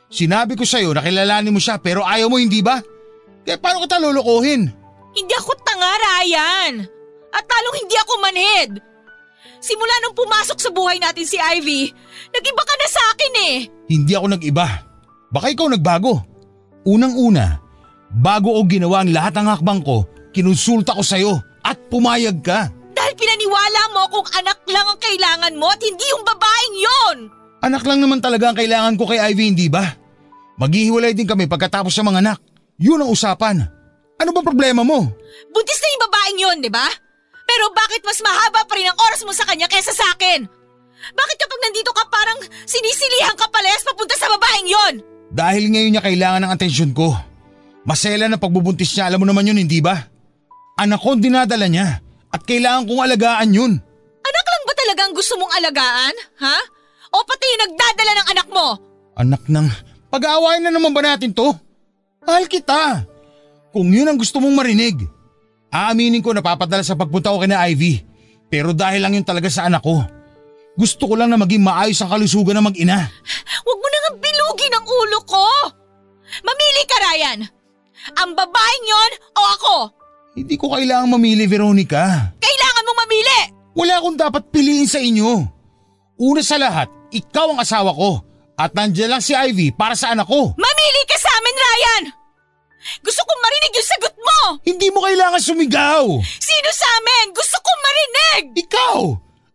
[0.06, 2.78] Sinabi ko sa'yo na kilalanin mo siya pero ayaw mo, hindi ba?
[3.46, 4.66] Kaya paano kita lolokohin?
[5.14, 6.82] Hindi ako tanga, Ryan.
[7.30, 8.70] At talong hindi ako manhid.
[9.62, 11.94] Simula nung pumasok sa buhay natin si Ivy,
[12.34, 13.56] nag-iba ka na sa akin eh.
[13.86, 14.66] Hindi ako nag-iba.
[15.30, 16.20] Baka ikaw nagbago.
[16.86, 17.62] Unang-una,
[18.10, 21.32] bago o ginawa ang lahat ng hakbang ko, kinonsulta ko sa'yo
[21.62, 22.70] at pumayag ka.
[22.94, 27.16] Dahil pinaniwala mo kung anak lang ang kailangan mo at hindi yung babaeng yon.
[27.66, 29.82] Anak lang naman talaga ang kailangan ko kay Ivy, hindi ba?
[30.62, 32.38] Maghihiwalay din kami pagkatapos sa mga anak.
[32.76, 33.64] Yun ang usapan.
[34.16, 35.08] Ano ba problema mo?
[35.52, 36.84] Buntis na yung babaeng yon, di ba?
[37.46, 40.44] Pero bakit mas mahaba pa rin ang oras mo sa kanya kaysa sa akin?
[40.96, 44.94] Bakit kapag nandito ka parang sinisilihan ka palehas papunta sa babaeng yon?
[45.30, 47.12] Dahil ngayon niya kailangan ng atensyon ko.
[47.86, 49.94] Masela na pagbubuntis niya, alam mo naman yun, hindi ba?
[50.76, 52.02] Anak ko dinadala niya
[52.34, 53.72] at kailangan kong alagaan yun.
[54.26, 56.14] Anak lang ba talaga ang gusto mong alagaan?
[56.42, 56.56] Ha?
[57.14, 58.66] O pati yung nagdadala ng anak mo?
[59.16, 59.66] Anak ng,
[60.10, 61.54] pag-aawayan na naman ba natin to?
[62.26, 63.06] Mahal kita.
[63.70, 65.06] Kung yun ang gusto mong marinig.
[65.70, 68.02] Aaminin ko napapadala sa pagpunta ko kina Ivy.
[68.50, 70.02] Pero dahil lang yun talaga sa anak ko.
[70.76, 73.08] Gusto ko lang na maging maayos ang kalusugan ng mag-ina.
[73.64, 75.46] Huwag mo nang bilugin ang ulo ko!
[76.44, 77.40] Mamili ka, Ryan!
[78.20, 79.76] Ang babaeng yon o ako?
[80.36, 82.34] Hindi ko kailangang mamili, Veronica.
[82.36, 83.40] Kailangan mong mamili!
[83.72, 85.32] Wala akong dapat piliin sa inyo.
[86.20, 88.25] Una sa lahat, ikaw ang asawa ko.
[88.56, 90.56] At nandiyan lang si Ivy para sa anak ko.
[90.56, 92.04] Mamili ka sa amin, Ryan!
[93.04, 94.38] Gusto kong marinig yung sagot mo!
[94.64, 96.04] Hindi mo kailangan sumigaw.
[96.22, 97.36] Sino sa amin?
[97.36, 98.42] Gusto kong marinig!
[98.64, 98.96] Ikaw!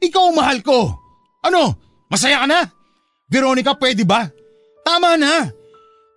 [0.01, 0.93] Ikaw ang mahal ko.
[1.41, 1.73] Ano?
[2.13, 2.61] Masaya ka na?
[3.25, 4.29] Veronica, pwede ba?
[4.85, 5.49] Tama na.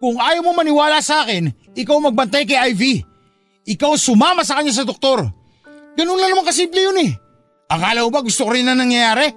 [0.02, 3.00] Kung ayaw mo maniwala sa akin, ikaw magbantay kay Ivy.
[3.64, 5.24] Ikaw sumama sa kanya sa doktor.
[5.96, 7.12] Ganun lang naman kasimple yun eh.
[7.70, 9.30] Akala mo ba gusto ko rin na nangyayari?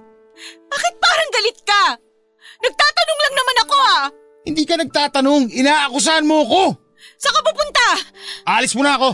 [0.68, 1.84] Bakit parang galit ka?
[2.64, 4.04] Nagtatanong lang naman ako ah!
[4.48, 6.64] Hindi ka nagtatanong, inaakusahan mo ako.
[7.20, 7.88] Saan ka pupunta?
[8.48, 9.10] Alis mo na ako.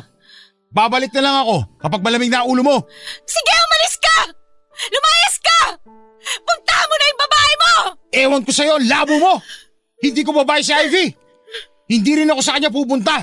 [0.73, 2.77] Babalik na lang ako kapag malamig na ulo mo.
[3.25, 4.17] Sige, umalis ka!
[4.89, 5.59] Lumayas ka!
[6.41, 7.73] Puntahan mo na yung babae mo!
[8.09, 9.33] Ewan ko sa'yo, labo mo!
[10.01, 11.05] Hindi ko babae si Ivy!
[11.93, 13.21] Hindi rin ako sa kanya pupunta!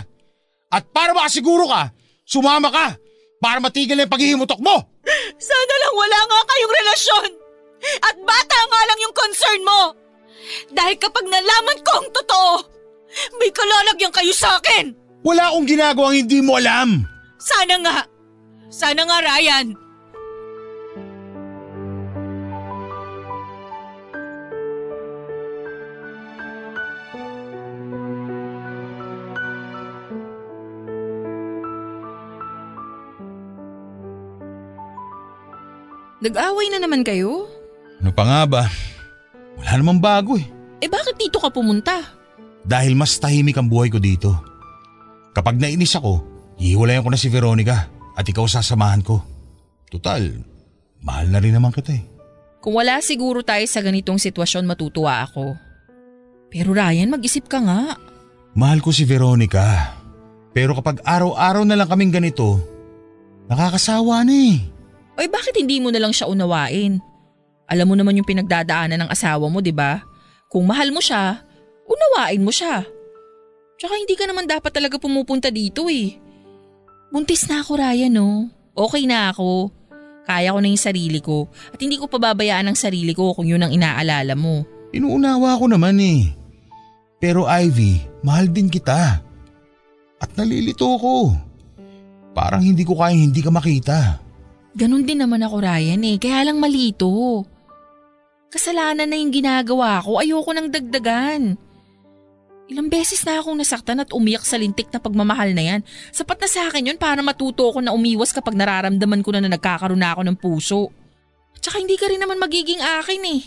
[0.71, 1.91] At para makasiguro ka,
[2.23, 2.95] sumama ka
[3.43, 5.03] para matigil na yung paghihimutok mo!
[5.41, 7.29] Sana lang wala nga kayong relasyon!
[8.05, 9.81] At bata nga lang yung concern mo!
[10.71, 12.55] Dahil kapag nalaman ko ang totoo,
[13.39, 14.95] may kalalagyan kayo sa akin!
[15.21, 17.05] Wala akong ginagawang hindi mo alam!
[17.37, 17.97] Sana nga!
[18.71, 19.91] Sana nga, Ryan!
[36.21, 37.49] Nag-away na naman kayo?
[38.05, 38.63] Ano pa nga ba?
[39.61, 40.47] Wala namang bago eh.
[40.81, 42.01] Eh bakit dito ka pumunta?
[42.65, 44.33] Dahil mas tahimik ang buhay ko dito.
[45.37, 46.25] Kapag nainis ako,
[46.57, 49.21] hihiwalayan ko na si Veronica at ikaw sasamahan ko.
[49.93, 50.25] Total,
[51.05, 52.05] mahal na rin naman kita eh.
[52.61, 55.57] Kung wala siguro tayo sa ganitong sitwasyon matutuwa ako.
[56.53, 57.97] Pero Ryan, mag-isip ka nga.
[58.53, 59.97] Mahal ko si Veronica.
[60.51, 62.59] Pero kapag araw-araw na lang kaming ganito,
[63.47, 64.59] nakakasawa na eh.
[65.17, 66.99] Oy, bakit hindi mo na lang siya unawain?
[67.71, 70.03] Alam mo naman yung pinagdadaanan ng asawa mo, di ba?
[70.51, 71.39] Kung mahal mo siya,
[71.87, 72.83] unawain mo siya.
[73.79, 76.19] Tsaka hindi ka naman dapat talaga pumupunta dito eh.
[77.15, 78.51] Buntis na ako, Ryan, no?
[78.75, 79.71] Okay na ako.
[80.27, 83.67] Kaya ko na yung sarili ko at hindi ko pababayaan ang sarili ko kung yun
[83.67, 84.63] ang inaalala mo.
[84.95, 86.31] Inuunawa ko naman eh.
[87.19, 89.23] Pero Ivy, mahal din kita.
[90.21, 91.35] At nalilito ko.
[92.31, 93.99] Parang hindi ko kayang hindi ka makita.
[94.77, 97.43] Ganon din naman ako Ryan eh, kaya lang malito.
[98.51, 101.55] Kasalanan na yung ginagawa ko, ayoko nang dagdagan.
[102.71, 105.81] Ilang beses na akong nasaktan at umiyak sa lintik na pagmamahal na yan.
[106.15, 109.51] Sapat na sa akin yun para matuto ko na umiwas kapag nararamdaman ko na na
[109.51, 110.81] nagkakaroon na ako ng puso.
[111.55, 113.43] At saka hindi ka rin naman magiging akin eh.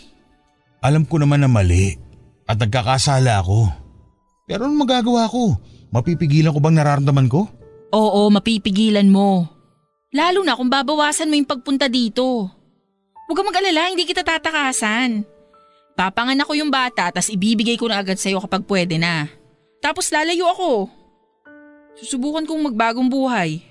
[0.84, 1.95] Alam ko naman na mali
[2.43, 3.72] at nagkakasala ako.
[4.43, 5.56] Pero anong magagawa ko?
[5.95, 7.47] Mapipigilan ko bang nararamdaman ko?
[7.95, 9.47] Oo, mapipigilan mo.
[10.12, 12.51] Lalo na kung babawasan mo yung pagpunta dito.
[13.28, 15.24] Huwag kang mag-alala, hindi kita tatakasan.
[15.94, 19.30] Papanganak ko yung bata tas ibibigay ko na agad sa'yo kapag pwede na.
[19.78, 20.90] Tapos lalayo ako.
[21.94, 23.62] Susubukan kong magbagong buhay.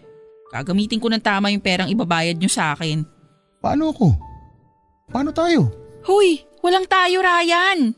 [0.55, 3.03] Gagamitin ko ng tama yung perang ibabayad nyo sa akin.
[3.59, 4.15] Paano ako?
[5.11, 5.73] Paano tayo?
[6.07, 7.97] Huy, walang tayo Ryan.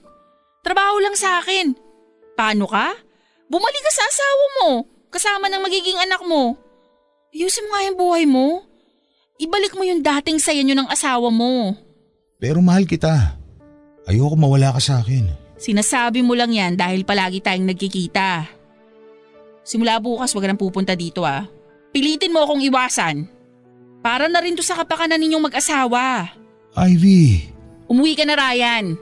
[0.65, 1.77] Trabaho lang sa akin.
[2.33, 2.97] Paano ka?
[3.53, 4.69] Bumalik ka sa asawa mo,
[5.13, 6.57] kasama ng magiging anak mo.
[7.35, 8.65] Ayusin mo nga yung buhay mo.
[9.45, 11.77] Ibalik mo yung dating saya nyo ng asawa mo.
[12.41, 13.37] Pero mahal kita.
[14.09, 15.29] Ayoko mawala ka sa akin.
[15.61, 18.49] Sinasabi mo lang yan dahil palagi tayong nagkikita.
[19.61, 21.45] Simula bukas wag nang pupunta dito ah.
[21.93, 23.29] Pilitin mo akong iwasan.
[24.01, 26.33] Para na rin to sa kapakanan ninyong mag-asawa.
[26.73, 27.49] Ivy!
[27.85, 28.97] Umuwi ka na Ryan.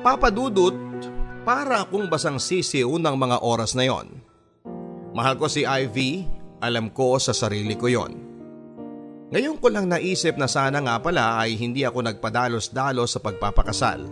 [0.00, 0.91] Papadudot
[1.42, 4.14] para akong basang sisiw ng mga oras na yon.
[5.10, 6.24] Mahal ko si Ivy,
[6.62, 8.14] alam ko sa sarili ko yon.
[9.34, 14.06] Ngayon ko lang naisip na sana nga pala ay hindi ako nagpadalos-dalos sa pagpapakasal.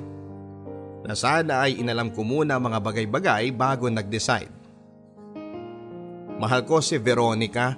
[1.07, 4.53] Na sana ay inalam ko muna mga bagay-bagay bago nag-decide.
[6.41, 7.77] Mahal ko si Veronica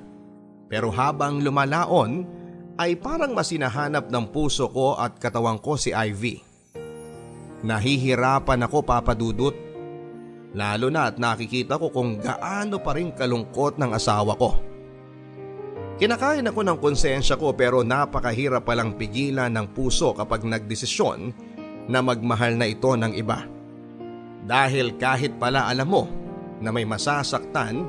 [0.70, 2.24] pero habang lumalaon
[2.80, 6.51] ay parang masinahanap ng puso ko at katawan ko si Ivy.
[7.62, 9.54] Nahihirapan ako papadudot.
[10.52, 14.50] Lalo na at nakikita ko kung gaano pa rin kalungkot ng asawa ko.
[15.96, 21.30] Kinakain ako ng konsensya ko pero napakahirap palang pigilan ng puso kapag nagdesisyon
[21.86, 23.46] na magmahal na ito ng iba.
[24.42, 26.04] Dahil kahit pala alam mo
[26.58, 27.86] na may masasaktan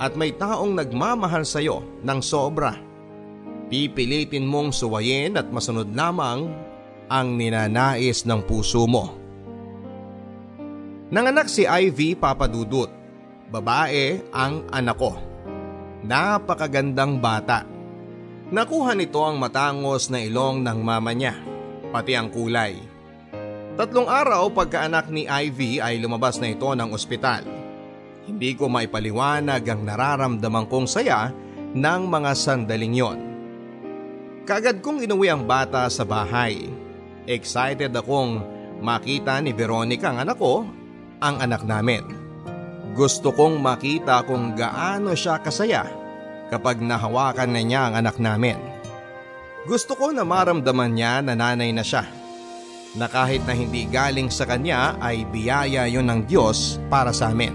[0.00, 2.72] at may taong nagmamahal sa iyo ng sobra,
[3.68, 6.48] pipilitin mong suwayin at masunod lamang
[7.10, 9.18] ang ninanais ng puso mo.
[11.10, 12.86] Nanganak si Ivy Papadudut.
[13.50, 15.18] Babae ang anak ko.
[16.06, 17.66] Napakagandang bata.
[18.54, 21.34] Nakuha nito ang matangos na ilong ng mama niya,
[21.90, 22.78] pati ang kulay.
[23.74, 27.42] Tatlong araw pagkaanak ni Ivy ay lumabas na ito ng ospital.
[28.30, 31.34] Hindi ko maipaliwanag ang nararamdaman kong saya
[31.74, 33.18] ng mga sandaling yon.
[34.46, 36.70] Kagad kong inuwi ang bata sa bahay.
[37.30, 38.42] Excited akong
[38.82, 40.66] makita ni Veronica ang anak ko,
[41.22, 42.02] ang anak namin.
[42.90, 45.86] Gusto kong makita kung gaano siya kasaya
[46.50, 48.58] kapag nahawakan na niya ang anak namin.
[49.62, 52.02] Gusto ko na maramdaman niya na nanay na siya.
[52.98, 57.54] Na kahit na hindi galing sa kanya ay biyaya yon ng Diyos para sa amin.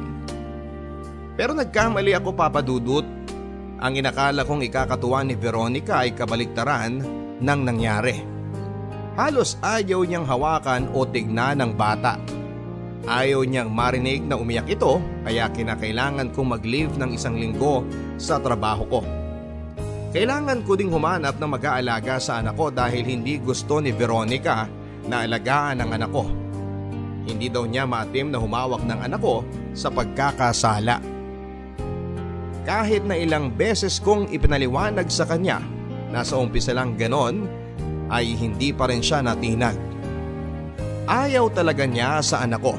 [1.35, 3.03] Pero nagkamali ako papadudot.
[3.83, 7.03] Ang inakala kong ikakatuwa ni Veronica ay kabaliktaran
[7.43, 8.34] ng nangyari.
[9.15, 12.19] Halos ayaw niyang hawakan o tignan ng bata.
[13.07, 17.87] Ayaw niyang marinig na umiyak ito kaya kinakailangan kong mag-leave ng isang linggo
[18.19, 19.01] sa trabaho ko.
[20.11, 24.67] Kailangan ko ding humanap ng mag-aalaga sa anak ko dahil hindi gusto ni Veronica
[25.07, 26.27] na alagaan ang anak ko.
[27.23, 30.99] Hindi daw niya maatim na humawak ng anak ko sa pagkakasala.
[32.67, 35.63] Kahit na ilang beses kong ipinaliwanag sa kanya
[36.11, 37.64] na sa umpisa lang ganon
[38.09, 39.77] ay hindi pa rin siya natinag.
[41.05, 42.75] Ayaw talaga niya sa anak ko.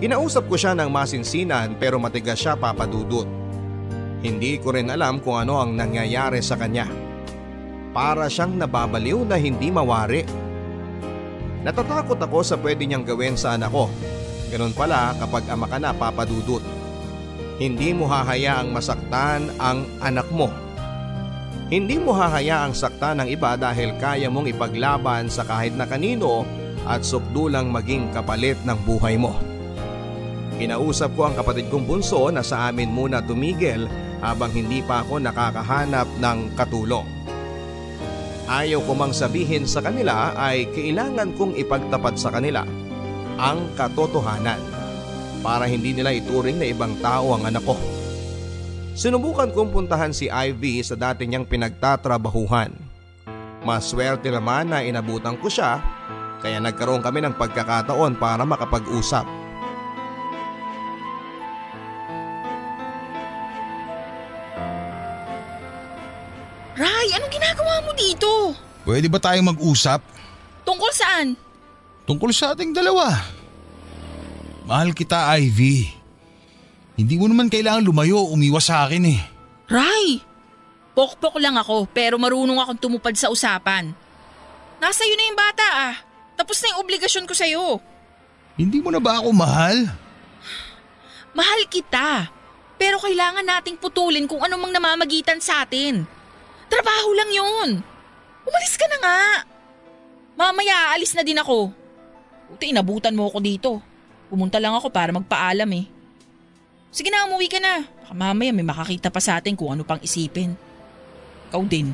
[0.00, 3.28] Kinausap ko siya ng masinsinan pero matigas siya papadudot.
[4.24, 6.88] Hindi ko rin alam kung ano ang nangyayari sa kanya.
[7.92, 10.24] Para siyang nababaliw na hindi mawari.
[11.60, 13.86] Natatakot ako sa pwede niyang gawin sa anak ko.
[14.48, 16.64] Ganon pala kapag ama ka na papadudot.
[17.60, 20.63] Hindi mo hahayaang masaktan ang anak mo.
[21.72, 26.44] Hindi mo hahayaang saktan ng iba dahil kaya mong ipaglaban sa kahit na kanino
[26.84, 29.32] at sukdulang maging kapalit ng buhay mo.
[30.60, 33.88] Kinausap ko ang kapatid kong bunso na sa amin muna tumigil
[34.20, 37.08] habang hindi pa ako nakakahanap ng katulong.
[38.44, 42.60] Ayaw ko mang sabihin sa kanila ay kailangan kong ipagtapat sa kanila
[43.40, 44.60] ang katotohanan
[45.40, 47.93] para hindi nila ituring na ibang tao ang anak ko.
[48.94, 52.70] Sinubukan kong puntahan si Ivy sa dati niyang pinagtatrabahuhan.
[53.66, 55.82] Maswerte naman na inabutan ko siya
[56.38, 59.26] kaya nagkaroon kami ng pagkakataon para makapag-usap.
[66.78, 68.54] Ray, anong ginagawa mo dito?
[68.86, 70.06] Pwede ba tayong mag-usap?
[70.62, 71.34] Tungkol saan?
[72.06, 73.10] Tungkol sa ating dalawa.
[74.70, 75.93] Mahal kita, Ivy.
[76.94, 79.20] Hindi mo naman kailangan lumayo o umiwas sa akin eh.
[79.66, 80.22] Ray,
[80.94, 83.90] pokpok lang ako pero marunong akong tumupad sa usapan.
[84.78, 85.94] Nasa iyo na yung bata ah.
[86.38, 87.82] Tapos na yung obligasyon ko sa'yo.
[88.54, 89.90] Hindi mo na ba ako mahal?
[91.34, 92.30] Mahal kita.
[92.78, 96.06] Pero kailangan nating putulin kung anong mang namamagitan sa atin.
[96.70, 97.70] Trabaho lang yun.
[98.46, 99.20] Umalis ka na nga.
[100.34, 101.70] Mamaya aalis na din ako.
[102.50, 103.70] Buti inabutan mo ako dito.
[104.30, 105.93] Pumunta lang ako para magpaalam eh.
[106.94, 107.82] Sige na, umuwi ka na.
[108.06, 110.54] Baka mamaya may makakita pa sa atin kung ano pang isipin.
[111.50, 111.90] Ikaw din.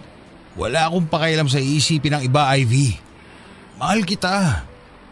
[0.61, 3.01] Wala akong pakialam sa iisipin ng iba, Ivy.
[3.81, 4.61] Mahal kita.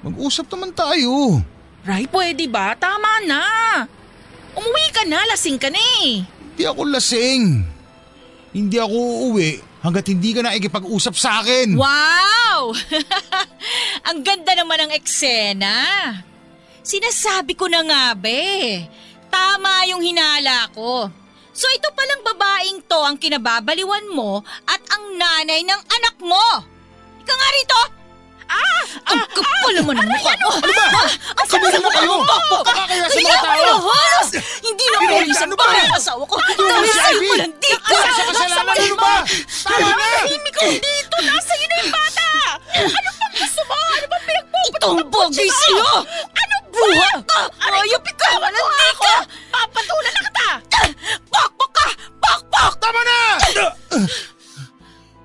[0.04, 1.40] Mag-usap naman tayo.
[1.88, 2.76] Ray, pwede ba?
[2.76, 3.42] Tama na.
[4.52, 6.20] Umuwi ka na, lasing ka na eh.
[6.20, 7.44] Hindi ako lasing.
[8.52, 11.80] Hindi ako uuwi hanggat hindi ka na ikipag-usap sa akin.
[11.80, 12.76] Wow!
[14.12, 15.76] Ang ganda naman ng eksena.
[16.84, 18.84] Sinasabi ko na nga be.
[19.28, 21.08] Tama yung hinala ko.
[21.52, 26.46] So ito palang babaeng to ang kinababaliwan mo at ang nanay ng anak mo.
[27.18, 27.97] Ika nga rito!
[28.48, 28.80] Ah!
[29.08, 30.50] Ang kapal naman ng mukha mo!
[30.58, 30.86] Ano ba?
[31.36, 32.14] Ang kapal Sabihin mo kayo!
[32.64, 33.76] Kakakaya sa mga tao!
[34.58, 35.64] Hindi na Veronica, ulit sa ano ba?
[35.64, 36.34] bahay ang asawa ko!
[36.40, 37.28] Ito yung Dahil si sa'yo Ivy!
[37.28, 37.94] walang di ko!
[37.94, 39.14] Wala sa kasalanan, ano ba?
[39.64, 40.08] Tama na!
[40.24, 41.16] Tahimik ko dito!
[41.24, 42.28] Nasa iyo na yung bata!
[42.78, 43.76] Ano pang gusto mo?
[43.76, 45.90] Ano bang pinagpupunta Itong bogey sa'yo!
[46.32, 47.42] Ano buhat ka?
[47.68, 48.28] Ayop ka!
[48.40, 49.14] Walang di ka!
[49.52, 50.48] Papatulan na kita!
[51.28, 51.86] Pakpak ka!
[52.20, 52.72] Pakpak!
[52.80, 53.18] Tama na!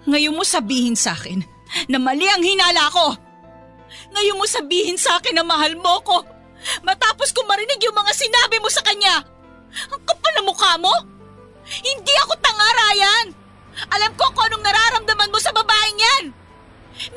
[0.03, 1.52] Ngayon mo sabihin sa akin
[1.89, 3.15] na mali ang hinala ko.
[4.13, 6.17] Ngayon mo sabihin sa akin na mahal mo ko.
[6.85, 9.25] Matapos ko marinig yung mga sinabi mo sa kanya.
[9.89, 10.93] Ang kapal na mukha mo.
[11.65, 13.27] Hindi ako tanga, Ryan.
[13.89, 16.25] Alam ko kung anong nararamdaman mo sa babaeng yan.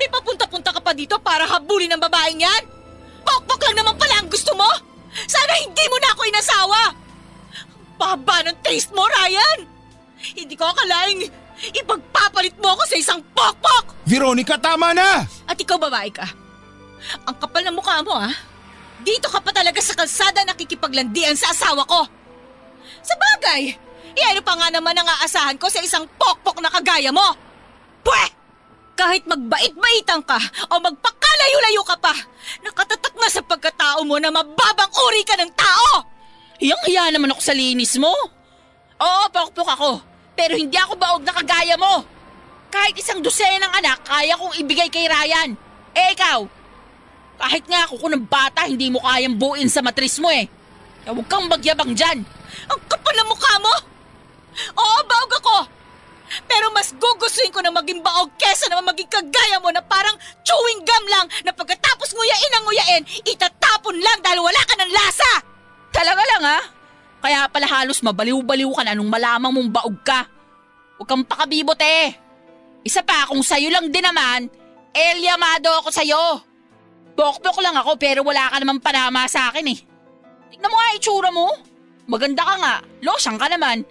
[0.01, 2.63] May papunta-punta ka pa dito para habulin ang babaeng yan?
[3.27, 4.69] Pokpok lang naman pala ang gusto mo.
[5.29, 6.83] Sana hindi mo na ako inasawa.
[7.61, 9.69] Ang baba ng taste mo, Ryan.
[10.33, 11.29] Hindi ko akalaing
[11.73, 14.07] ipagpapalit mo ako sa isang pokpok!
[14.07, 15.25] Veronica, tama na!
[15.49, 16.27] At ikaw babae ka.
[17.27, 18.31] Ang kapal ng mukha mo ha.
[19.03, 22.03] Dito ka pa talaga sa kalsada nakikipaglandian sa asawa ko.
[23.05, 23.71] Sa bagay,
[24.17, 27.25] eh ano pa nga naman ang aasahan ko sa isang pokpok na kagaya mo?
[28.03, 28.25] Pwe!
[28.97, 30.41] Kahit magbait-baitan ka
[30.73, 32.17] o magpakalayo-layo ka pa,
[32.65, 36.09] nakatatak na sa pagkatao mo na mababang uri ka ng tao!
[36.57, 38.09] Hiyang-hiya naman ako sa linis mo.
[38.97, 40.16] Oo, pokpok ako.
[40.37, 42.05] Pero hindi ako baog na kagaya mo.
[42.69, 45.57] Kahit isang dosena ng anak, kaya kong ibigay kay Ryan.
[45.97, 46.45] Eh ikaw,
[47.41, 50.45] kahit nga ako ng bata, hindi mo kayang buuin sa matris mo eh.
[51.05, 52.21] Kaya huwag kang magyabang dyan.
[52.69, 53.75] Ang kapal ng mukha mo!
[54.77, 55.57] Oo, baog ako!
[56.51, 60.83] Pero mas gugustuhin ko na maging baog kesa naman maging kagaya mo na parang chewing
[60.83, 65.33] gum lang na pagkatapos nguyain ang nguyain, itatapon lang dahil wala ka ng lasa!
[65.95, 66.61] Talaga lang ha?
[67.27, 70.31] Kaya pala halos mabaliw-baliw ka na nung malamang mong baog ka.
[70.95, 72.15] Huwag kang pakabibot eh.
[72.87, 74.47] Isa pa, kung sa'yo lang din naman,
[74.95, 76.39] elyamado ako sa'yo.
[77.19, 79.79] Bok-bok lang ako pero wala ka naman panama sa akin eh.
[80.55, 81.51] Tignan mo nga itsura mo.
[82.07, 83.83] Maganda ka nga, losyang ka naman.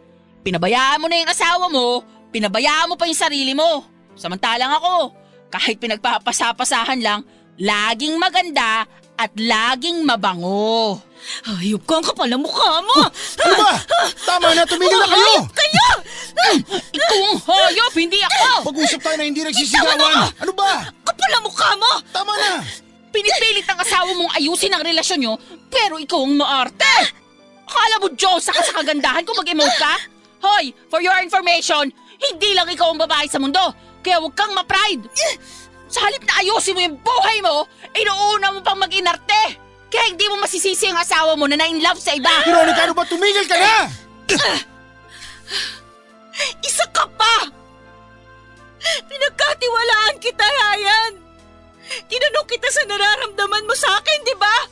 [0.48, 3.84] Pinabayaan mo na yung asawa mo, pinabayaan mo pa yung sarili mo.
[4.16, 5.12] Samantalang ako,
[5.52, 7.28] kahit pinagpapasapasahan lang,
[7.60, 8.88] laging maganda
[9.20, 11.04] at laging mabango.
[11.46, 13.00] Ayop ka ang kapal mukha mo!
[13.42, 13.74] Ano ba?
[14.26, 15.34] Tama na, tumigil na kayo!
[15.42, 15.88] Hayop kayo!
[16.94, 18.70] Ikaw ang hayop, hindi ako!
[18.70, 20.34] Mag-usap tayo na hindi nagsisigawan!
[20.42, 20.90] Ano ba?
[21.06, 21.92] Kapal ang mukha mo!
[22.14, 22.62] Tama na!
[23.10, 25.34] Pinipilit ng asawa mong ayusin ang relasyon nyo,
[25.72, 26.96] pero ikaw ang maarte!
[27.66, 29.96] Akala mo Diyos ka sa kagandahan kung mag-emote ka?
[30.46, 31.90] Hoy, for your information,
[32.22, 33.74] hindi lang ikaw ang babae sa mundo,
[34.06, 35.10] kaya huwag kang ma-pride!
[35.90, 37.66] Sa halip na ayusin mo yung buhay mo,
[37.98, 39.65] inuuna mo pang mag-inarte!
[39.96, 42.28] Kaya hindi mo masisisi ang asawa mo na na-in-love sa iba!
[42.44, 43.08] Veronica, ano ba?
[43.08, 43.88] Tumigil ka na!
[46.68, 47.48] Isa ka pa!
[49.08, 51.12] Pinagkatiwalaan kita, Ryan!
[52.12, 54.68] Tinanong kita sa nararamdaman mo sa akin, di ba?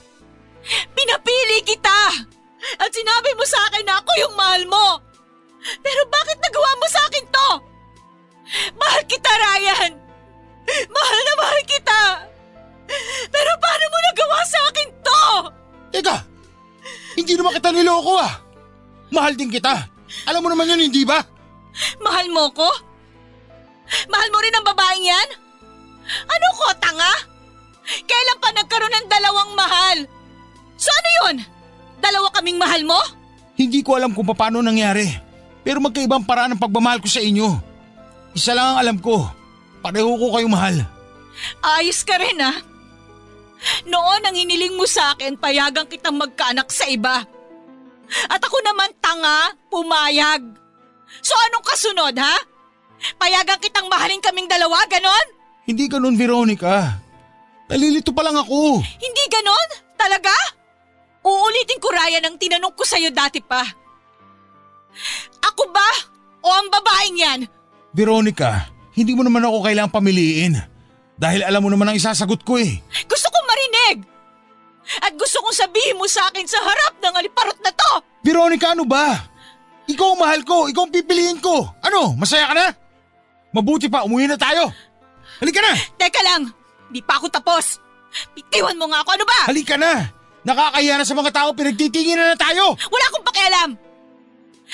[0.91, 2.27] Pinapili kita!
[2.83, 4.99] At sinabi mo sa akin na ako yung mahal mo!
[5.79, 7.49] Pero bakit nagawa mo sa akin to?
[8.75, 9.91] Mahal kita, Ryan!
[10.67, 11.82] Mahal na mahal kita!
[15.23, 15.35] To?
[15.93, 16.15] Teka,
[17.15, 18.33] hindi naman kita niloko ah.
[19.13, 19.87] Mahal din kita.
[20.25, 21.21] Alam mo naman yun, hindi ba?
[22.01, 22.69] Mahal mo ko?
[24.09, 25.29] Mahal mo rin ang babaeng yan?
[26.25, 27.13] Ano ko, tanga?
[27.83, 29.97] Kailan pa nagkaroon ng dalawang mahal?
[30.79, 31.35] So ano yun?
[31.99, 32.99] Dalawa kaming mahal mo?
[33.53, 35.07] Hindi ko alam kung paano nangyari.
[35.63, 37.47] Pero magkaibang paraan ng pagmamahal ko sa inyo.
[38.35, 39.29] Isa lang ang alam ko.
[39.79, 40.75] Pareho ko kayong mahal.
[41.63, 42.55] Ayos ka rin ah.
[43.87, 47.23] Noon ang iniling mo sa akin, payagang kitang magkaanak sa iba.
[48.27, 50.43] At ako naman tanga, pumayag.
[51.23, 52.35] So anong kasunod ha?
[53.19, 55.27] Payagang kitang mahalin kaming dalawa, ganon?
[55.63, 56.99] Hindi ganun, Veronica.
[57.71, 58.83] Nalilito pa lang ako.
[58.83, 59.69] Hindi ganon?
[59.95, 60.33] Talaga?
[61.23, 63.63] Uulitin ko Ryan ang tinanong ko sa'yo dati pa.
[65.39, 65.89] Ako ba?
[66.43, 67.39] O ang babaeng yan?
[67.95, 70.72] Veronica, hindi mo naman ako kailangang pamiliin.
[71.17, 72.81] Dahil alam mo naman ang isasagot ko eh.
[73.05, 73.97] Gusto kong marinig!
[74.99, 77.91] At gusto kong sabihin mo sa akin sa harap ng aliparot na to!
[78.25, 79.15] Veronica, ano ba?
[79.87, 81.67] Ikaw ang mahal ko, ikaw ang pipiliin ko.
[81.83, 82.67] Ano, masaya ka na?
[83.53, 84.71] Mabuti pa, umuwi na tayo.
[85.39, 85.73] Halika na!
[85.99, 86.41] Teka lang,
[86.89, 87.79] di pa ako tapos.
[88.33, 89.39] Bitiwan mo nga ako, ano ba?
[89.49, 90.09] Halika na!
[90.43, 92.75] Nakakahiya na sa mga tao, pinagtitingin na na tayo!
[92.75, 93.69] Wala akong pakialam!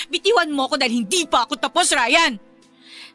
[0.10, 2.40] Bitiwan mo ako dahil hindi pa ako tapos, Ryan.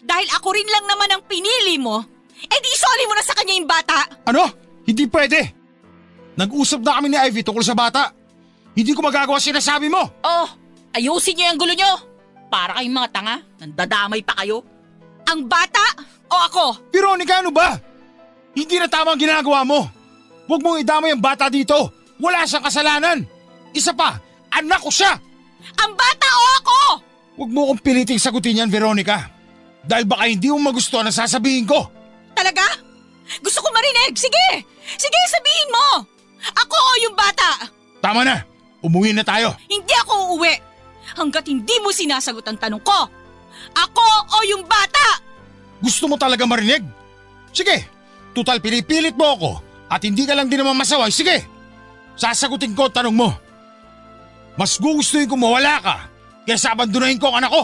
[0.05, 2.13] Dahil ako rin lang naman ang pinili mo,
[2.47, 3.99] eh di isoli mo na sa kanya yung bata.
[4.28, 4.45] Ano?
[4.84, 5.40] Hindi pwede!
[6.34, 8.11] Nag-usap na kami ni Ivy tungkol sa bata.
[8.74, 10.03] Hindi ko magagawa sinasabi mo!
[10.26, 10.47] Oh,
[10.92, 11.92] ayusin niyo yung gulo niyo.
[12.51, 14.62] Para kayong mga tanga, nandadamay pa kayo.
[15.30, 15.82] Ang bata
[16.28, 16.64] o ako?
[16.90, 17.78] Veronica, ano ba?
[18.55, 19.86] Hindi na tama ang ginagawa mo.
[20.47, 21.90] Huwag mong idamay ang bata dito.
[22.20, 23.18] Wala siyang kasalanan.
[23.74, 24.18] Isa pa,
[24.55, 25.18] anak ko siya.
[25.80, 26.78] Ang bata o ako?
[27.34, 29.30] Huwag mo kong piliting sagutin yan, Veronica.
[29.82, 31.90] Dahil baka hindi mo magustuhan ang sasabihin ko.
[32.35, 32.66] Talaga?
[33.41, 34.12] Gusto ko marinig.
[34.18, 34.47] Sige!
[34.99, 35.87] Sige, sabihin mo!
[36.45, 37.72] Ako o yung bata?
[38.05, 38.45] Tama na.
[38.85, 39.57] Umuwi na tayo.
[39.64, 40.55] Hindi ako uuwi.
[41.16, 43.09] Hanggat hindi mo sinasagot ang tanong ko.
[43.72, 45.24] Ako o yung bata?
[45.80, 46.85] Gusto mo talaga marinig?
[47.55, 47.89] Sige.
[48.35, 49.51] Tutal pinipilit mo ako
[49.89, 51.09] at hindi ka lang din naman masaway.
[51.09, 51.47] Sige.
[52.18, 53.30] Sasagutin ko ang tanong mo.
[54.59, 55.97] Mas gugustuhin kong mawala ka
[56.47, 57.62] kaysa abandonahin ko ang anak ko.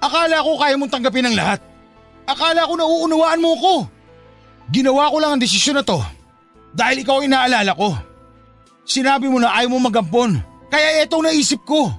[0.00, 1.60] Akala ko kaya mong tanggapin ang lahat.
[2.26, 3.74] Akala ko nauunawaan mo ko.
[4.74, 6.02] Ginawa ko lang ang desisyon na to
[6.74, 7.94] dahil ikaw ang inaalala ko.
[8.86, 10.38] Sinabi mo na ayaw mo magampon,
[10.70, 11.90] kaya eto naisip ko.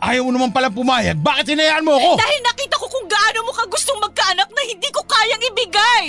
[0.00, 2.16] Ayaw mo naman pala pumayag, bakit hinayaan mo ako?
[2.16, 6.06] Dahil nakita ko kung gaano mo ka gustong magkaanak na hindi ko kayang ibigay.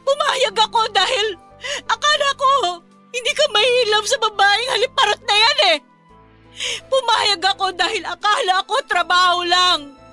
[0.00, 1.26] Pumayag ako dahil
[1.88, 2.50] akala ko
[3.12, 5.78] hindi ka mahilap sa babaeng haliparot na yan eh.
[6.88, 10.03] Pumayag ako dahil akala ko trabaho lang.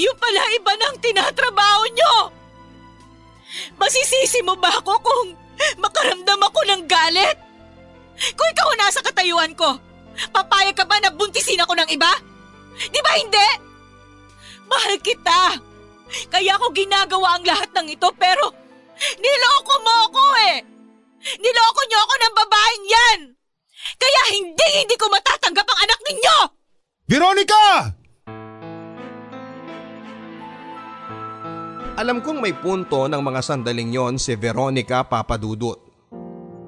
[0.00, 2.14] Yung pala iba nang tinatrabaho nyo.
[3.76, 5.28] Masisisi mo ba ako kung
[5.80, 7.36] makaramdam ako ng galit?
[8.34, 9.78] Kung ikaw nasa katayuan ko,
[10.34, 12.12] papayag ka ba na buntisin ako ng iba?
[12.90, 13.48] Di ba hindi?
[14.68, 15.58] Mahal kita.
[16.32, 18.48] Kaya ako ginagawa ang lahat ng ito pero
[19.20, 20.56] niloko mo ako eh.
[21.38, 23.20] Niloko niyo ako ng babaeng yan.
[23.98, 26.36] Kaya hindi hindi ko matatanggap ang anak ninyo.
[27.08, 27.97] Veronica!
[31.98, 35.82] Alam kong may punto ng mga sandaling yon si Veronica Papadudut.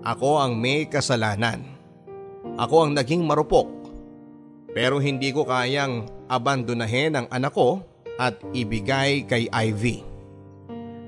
[0.02, 1.62] Ako ang may kasalanan.
[2.58, 3.70] Ako ang naging marupok.
[4.74, 7.78] Pero hindi ko kayang abandonahin ang anak ko
[8.18, 10.02] at ibigay kay Ivy.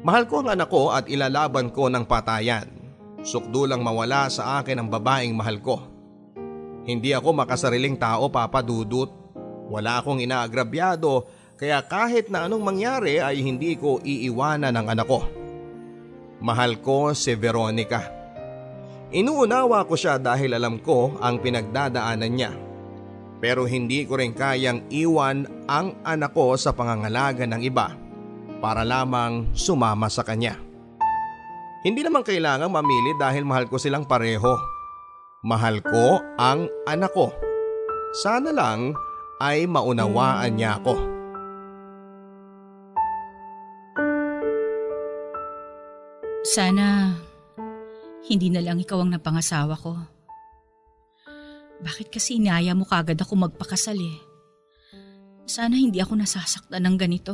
[0.07, 2.71] Mahal ko ang anak ko at ilalaban ko ng patayan.
[3.27, 5.83] Sukdo lang mawala sa akin ang babaeng mahal ko.
[6.87, 9.11] Hindi ako makasariling tao papadudot.
[9.67, 15.23] Wala akong inaagrabyado kaya kahit na anong mangyari ay hindi ko iiwanan ang anak ko.
[16.43, 18.03] Mahal ko si Veronica.
[19.15, 22.51] Inuunawa ko siya dahil alam ko ang pinagdadaanan niya.
[23.39, 27.95] Pero hindi ko rin kayang iwan ang anak ko sa pangangalaga ng iba
[28.59, 30.59] para lamang sumama sa kanya.
[31.87, 34.59] Hindi naman kailangang mamili dahil mahal ko silang pareho.
[35.47, 37.31] Mahal ko ang anak ko.
[38.19, 38.99] Sana lang
[39.39, 41.22] ay maunawaan niya ako.
[46.53, 47.17] Sana
[48.29, 49.97] hindi na lang ikaw ang napangasawa ko.
[51.81, 54.21] Bakit kasi inaya mo kagad ako magpakasal eh?
[55.49, 57.33] Sana hindi ako nasasaktan ng ganito.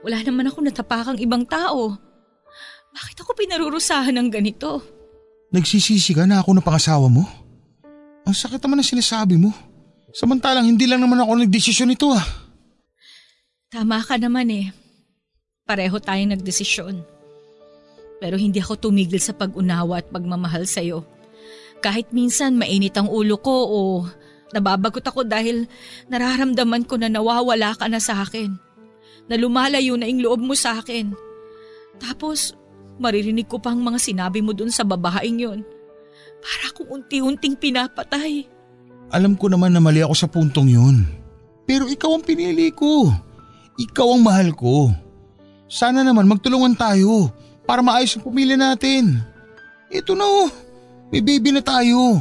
[0.00, 1.92] Wala naman ako natapakang ibang tao.
[2.96, 4.80] Bakit ako pinarurusahan ng ganito?
[5.52, 7.28] Nagsisisi ka na ako na pangasawa mo?
[8.24, 9.52] Ang sakit naman ang sinasabi mo.
[10.16, 12.24] Samantalang hindi lang naman ako nagdesisyon nito ah.
[13.68, 14.72] Tama ka naman eh.
[15.68, 17.13] Pareho tayong nagdesisyon.
[18.24, 21.04] Pero hindi ako tumigil sa pag-unawa at pagmamahal sa'yo.
[21.84, 23.80] Kahit minsan mainit ang ulo ko o
[24.56, 25.68] nababagot ako dahil
[26.08, 28.56] nararamdaman ko na nawawala ka na sa akin.
[29.28, 31.12] Na lumalayo na yung loob mo sa akin.
[32.00, 32.56] Tapos,
[32.96, 35.60] maririnig ko pa ang mga sinabi mo dun sa babaeng yon.
[36.40, 38.48] Para akong unti-unting pinapatay.
[39.12, 41.04] Alam ko naman na mali ako sa puntong yun.
[41.68, 43.12] Pero ikaw ang pinili ko.
[43.76, 44.88] Ikaw ang mahal ko.
[45.68, 47.28] Sana naman magtulungan tayo
[47.64, 49.20] para maayos ang pumili natin.
[49.88, 50.48] Ito na oh,
[51.12, 52.20] may baby na tayo.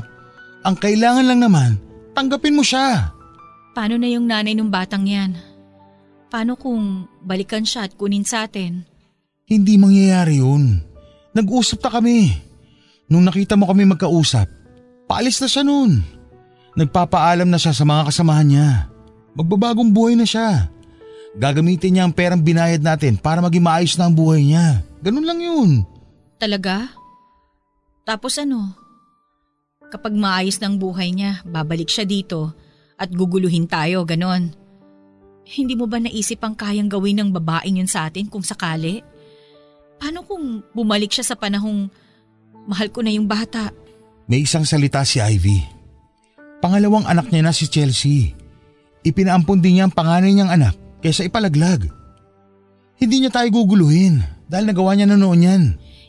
[0.63, 1.69] Ang kailangan lang naman,
[2.15, 3.11] tanggapin mo siya.
[3.75, 5.35] Paano na yung nanay ng batang yan?
[6.31, 8.85] Paano kung balikan siya at kunin sa atin?
[9.43, 10.81] Hindi mangyayari yun.
[11.35, 12.19] Nag-usap na kami.
[13.11, 14.47] Nung nakita mo kami magkausap,
[15.05, 16.01] paalis na siya noon.
[16.73, 18.69] Nagpapaalam na siya sa mga kasamahan niya.
[19.37, 20.69] Magbabagong buhay na siya.
[21.33, 24.85] Gagamitin niya ang perang binayad natin para maging maayos na ang buhay niya.
[25.04, 25.70] Ganun lang yun.
[26.39, 26.88] Talaga?
[28.08, 28.72] Tapos ano?
[29.91, 32.56] Kapag maayos ng buhay niya, babalik siya dito
[32.95, 34.56] at guguluhin tayo, ganon.
[35.43, 39.04] Hindi mo ba naisip ang kayang gawin ng babaeng yun sa atin kung sakali?
[39.99, 41.91] Paano kung bumalik siya sa panahong
[42.64, 43.76] mahal ko na yung bata?
[44.32, 45.60] May isang salita si Ivy.
[46.64, 48.32] Pangalawang anak niya na si Chelsea.
[49.04, 51.91] Ipinaampon din niya ang panganay niyang anak kaysa ipalaglag.
[52.95, 55.64] Hindi niya tayo guguluhin dahil nagawa niya na noon yan.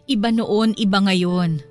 [0.04, 1.64] Iba noon, iba ngayon.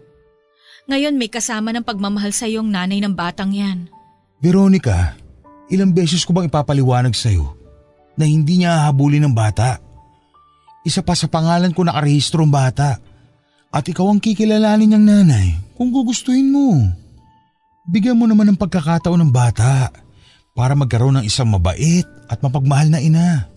[0.89, 3.93] Ngayon may kasama ng pagmamahal sa iyong nanay ng batang yan.
[4.41, 5.13] Veronica,
[5.69, 7.53] ilang beses ko bang ipapaliwanag sa'yo
[8.17, 9.77] na hindi niya hahabulin ng bata?
[10.81, 12.97] Isa pa sa pangalan ko nakarehistro ang bata
[13.69, 15.47] at ikaw ang kikilalanin niyang nanay
[15.77, 16.89] kung gugustuhin mo.
[17.85, 19.93] Bigyan mo naman ng pagkakataon ng bata
[20.57, 23.47] para magkaroon ng isang mabait at mapagmahal na ina.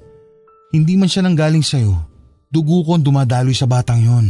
[0.70, 2.15] Hindi man siya nanggaling sa'yo,
[2.50, 4.26] dugo ko ang dumadaloy sa batang yon.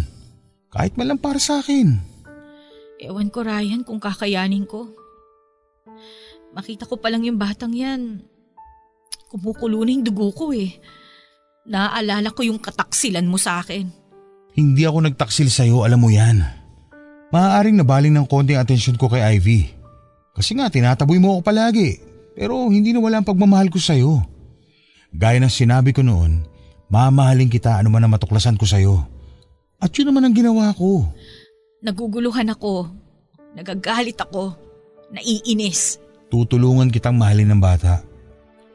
[0.72, 1.96] Kahit man lang para sa akin.
[3.00, 4.88] Ewan ko Ryan kung kakayanin ko.
[6.56, 8.24] Makita ko pa lang yung batang yan.
[9.28, 10.80] Kumukulo na yung dugo ko eh.
[11.68, 13.88] Naaalala ko yung kataksilan mo sa akin.
[14.56, 16.40] Hindi ako nagtaksil sa'yo, alam mo yan.
[17.28, 19.68] Maaaring nabaling ng konting atensyon ko kay Ivy.
[20.32, 21.90] Kasi nga tinataboy mo ako palagi
[22.36, 24.20] pero hindi na wala ang pagmamahal ko sa'yo.
[25.16, 26.44] Gaya ng sinabi ko noon,
[26.90, 29.02] mamahalin kita anuman ang matuklasan ko sa'yo.
[29.76, 31.04] At yun naman ang ginawa ko.
[31.84, 32.88] Naguguluhan ako.
[33.56, 34.56] Nagagalit ako.
[35.12, 36.00] Naiinis.
[36.32, 38.02] Tutulungan kitang mahalin ng bata.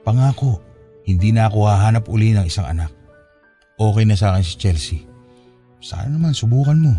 [0.01, 0.61] Pangako,
[1.03, 2.89] hindi na ako hahanap uli ng isang anak.
[3.75, 4.99] Okay na sa akin si Chelsea.
[5.81, 6.93] Sana naman subukan mo.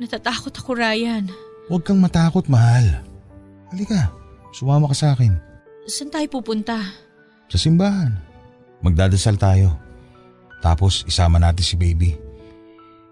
[0.00, 1.28] Natatakot ako, Ryan.
[1.68, 3.04] Huwag kang matakot, mahal.
[3.72, 4.12] Halika,
[4.52, 5.36] sumama ka sa akin.
[5.86, 6.76] Saan tayo pupunta?
[7.48, 8.25] Sa simbahan.
[8.84, 9.76] Magdadasal tayo.
[10.60, 12.16] Tapos isama natin si baby.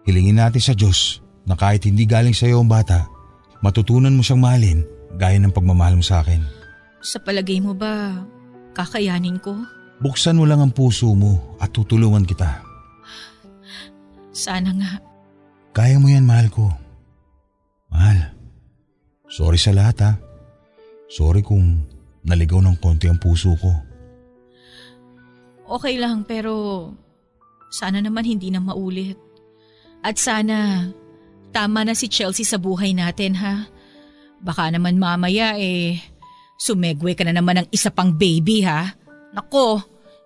[0.04, 3.08] Hilingin natin sa Diyos na kahit hindi galing sa iyo ang bata,
[3.64, 4.80] matutunan mo siyang mahalin
[5.16, 6.44] gaya ng pagmamahal mo sa akin.
[7.04, 8.24] Sa palagay mo ba,
[8.76, 9.56] kakayanin ko?
[10.00, 12.60] Buksan mo lang ang puso mo at tutulungan kita.
[14.34, 14.92] Sana nga.
[15.70, 16.66] Kaya mo yan, mahal ko.
[17.88, 18.34] Mahal,
[19.30, 20.12] sorry sa lahat ha.
[21.06, 21.86] Sorry kung
[22.26, 23.70] naligaw ng konti ang puso ko.
[25.64, 26.92] Okay lang pero
[27.72, 29.16] sana naman hindi na maulit.
[30.04, 30.88] At sana
[31.50, 33.64] tama na si Chelsea sa buhay natin ha.
[34.44, 35.96] Baka naman mamaya eh
[36.60, 38.92] sumegwe ka na naman ng isa pang baby ha.
[39.32, 39.80] Nako,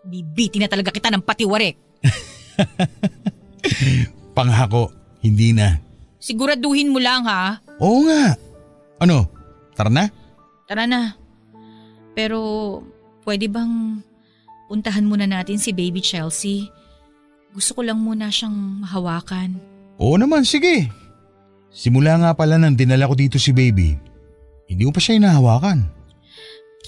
[0.04, 1.76] bibiti na talaga kita ng patiwarek.
[4.36, 4.90] Panghako,
[5.22, 5.78] hindi na.
[6.18, 7.62] Siguraduhin mo lang ha.
[7.78, 8.34] Oo nga.
[8.98, 9.30] Ano,
[9.78, 10.10] tara na?
[10.66, 11.14] Tara na.
[12.18, 12.38] Pero
[13.22, 14.02] pwede bang
[14.68, 16.68] puntahan muna natin si baby Chelsea?
[17.56, 19.56] Gusto ko lang muna siyang mahawakan.
[19.96, 20.92] Oo naman, sige.
[21.72, 23.96] Simula nga pala nang dinala ko dito si baby,
[24.68, 25.88] hindi ko pa siya inahawakan.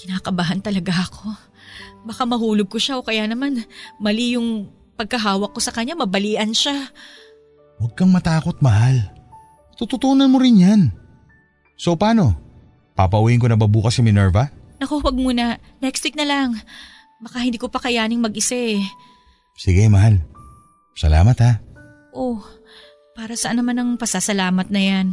[0.01, 1.33] Kinakabahan talaga ako.
[2.05, 3.61] Baka mahulog ko siya o kaya naman
[4.01, 6.89] mali yung pagkahawak ko sa kanya, mabalian siya.
[7.81, 9.01] Huwag kang matakot, mahal.
[9.77, 10.81] Tututunan mo rin yan.
[11.77, 12.37] So paano?
[12.93, 14.49] Papauwiin ko na ba bukas si Minerva?
[14.77, 15.57] Naku, wag muna.
[15.81, 16.57] Next week na lang.
[17.21, 18.81] Baka hindi ko pa kayaning mag-isa eh.
[19.53, 20.17] Sige, mahal.
[20.97, 21.51] Salamat ha.
[22.11, 22.41] Oh,
[23.13, 25.07] para saan naman ang pasasalamat na yan?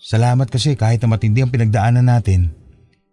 [0.00, 2.54] Salamat kasi kahit na matindi ang pinagdaanan natin,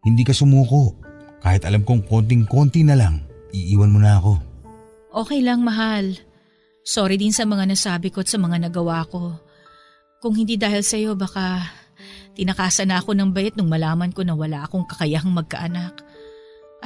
[0.06, 0.96] hindi ka sumuko.
[1.44, 4.40] Kahit alam kong konting-konti na lang, iiwan mo na ako.
[5.26, 6.16] Okay lang, mahal.
[6.88, 9.36] Sorry din sa mga nasabi ko at sa mga nagawa ko.
[10.24, 11.68] Kung hindi dahil sa iyo, baka
[12.40, 16.07] tinakasan na ako ng bayat nung malaman ko na wala akong kakayahang magkaanak.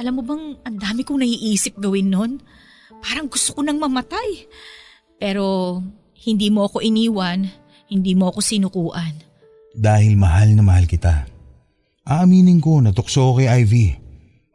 [0.02, 2.42] Alam mo bang ang dami kong naiisip gawin nun?
[2.98, 4.50] Parang gusto ko nang mamatay.
[5.14, 5.78] Pero
[6.26, 7.46] hindi mo ako iniwan,
[7.86, 9.22] hindi mo ako sinukuan.
[9.70, 11.30] Dahil mahal na mahal kita.
[12.02, 13.94] Aaminin ko na tukso kay Ivy.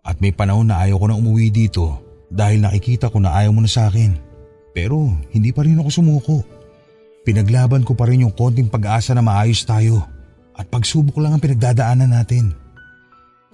[0.04, 1.96] At may panahon na ayaw ko na umuwi dito
[2.28, 4.20] dahil nakikita ko na ayaw mo na sa akin.
[4.76, 6.38] Pero hindi pa rin ako sumuko.
[7.24, 10.04] Pinaglaban ko pa rin yung konting pag-asa na maayos tayo
[10.60, 12.67] at pagsubok lang ang pinagdadaanan natin.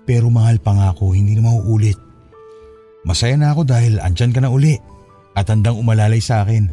[0.04, 1.96] Pero mahal pa nga ako, hindi na mauulit.
[3.04, 4.80] Masaya na ako dahil andyan ka na uli
[5.36, 6.72] at handang umalalay sa akin.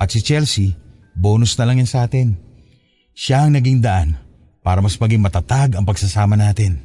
[0.00, 0.76] At si Chelsea,
[1.16, 2.36] bonus na lang yan sa atin.
[3.16, 4.14] Siya ang naging daan
[4.62, 6.78] para mas maging matatag ang pagsasama natin.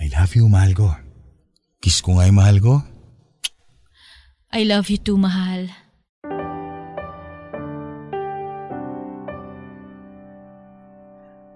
[0.00, 0.88] I love you, mahal ko.
[1.80, 2.74] Kiss ko nga yung mahal ko.
[4.50, 5.70] I love you too, mahal.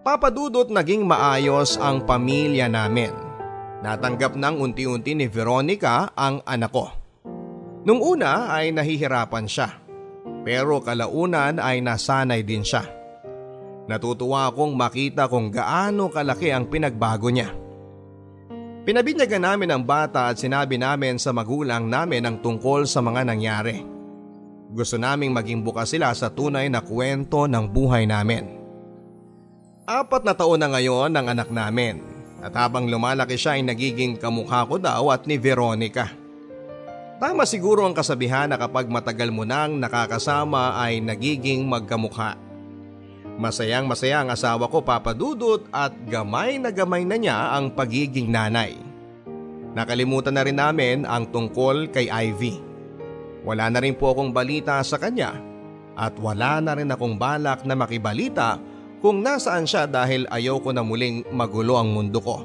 [0.04, 3.08] Papadudot naging maayos ang pamilya namin.
[3.80, 6.92] Natanggap ng unti-unti ni Veronica ang anak ko.
[7.88, 9.80] Nung una ay nahihirapan siya.
[10.44, 12.84] Pero kalaunan ay nasanay din siya.
[13.88, 17.48] Natutuwa akong makita kung gaano kalaki ang pinagbago niya.
[18.84, 23.80] Pinabinyagan namin ang bata at sinabi namin sa magulang namin ang tungkol sa mga nangyari.
[24.68, 28.63] Gusto naming maging bukas sila sa tunay na kwento ng buhay namin.
[29.84, 32.00] Apat na taon na ngayon ang anak namin
[32.40, 36.08] at habang lumalaki siya ay nagiging kamukha ko daw at ni Veronica.
[37.20, 42.32] Tama siguro ang kasabihan na kapag matagal mo nang nakakasama ay nagiging magkamukha.
[43.36, 48.80] Masayang masaya ang asawa ko papadudot at gamay na gamay na niya ang pagiging nanay.
[49.76, 52.56] Nakalimutan na rin namin ang tungkol kay Ivy.
[53.44, 55.36] Wala na rin po akong balita sa kanya
[55.92, 58.56] at wala na rin akong balak na makibalita
[59.04, 62.40] kung nasaan siya dahil ayaw ko na muling magulo ang mundo ko.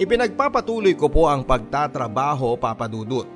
[0.00, 3.28] Ipinagpapatuloy ko po ang pagtatrabaho papadudot.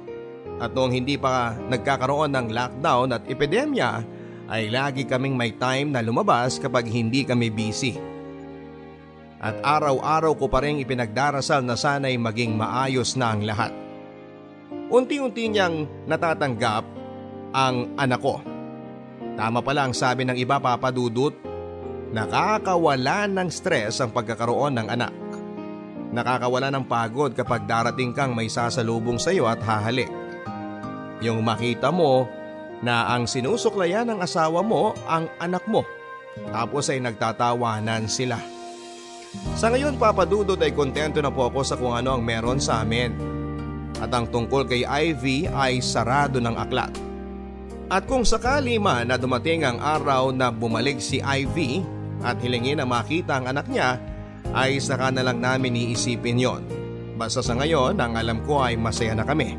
[0.57, 4.01] At noong hindi pa nagkakaroon ng lockdown at epidemya
[4.49, 8.01] ay lagi kaming may time na lumabas kapag hindi kami busy.
[9.45, 13.77] At araw-araw ko pa rin ipinagdarasal na sana'y maging maayos na ang lahat.
[14.89, 16.89] Unti-unti niyang natatanggap
[17.53, 18.41] ang anak ko.
[19.37, 21.53] Tama pala ang sabi ng iba papadudot,
[22.15, 25.11] nakakawala ng stress ang pagkakaroon ng anak.
[26.15, 30.07] Nakakawala ng pagod kapag darating kang may sasalubong sa iyo at hahalik.
[31.19, 32.31] Yung makita mo
[32.87, 35.83] na ang sinusuklayan ng asawa mo ang anak mo.
[36.55, 38.39] Tapos ay nagtatawanan sila.
[39.59, 43.11] Sa ngayon papadudod ay kontento na po ako sa kung ano ang meron sa amin.
[43.99, 46.95] At ang tungkol kay Ivy ay sarado ng aklat.
[47.91, 51.94] At kung sakali man na dumating ang araw na bumalik si Ivy
[52.25, 54.01] at hilingin na makita ang anak niya,
[54.57, 56.63] ay saka na lang namin iisipin yon.
[57.15, 59.55] Basta sa ngayon, ang alam ko ay masaya na kami.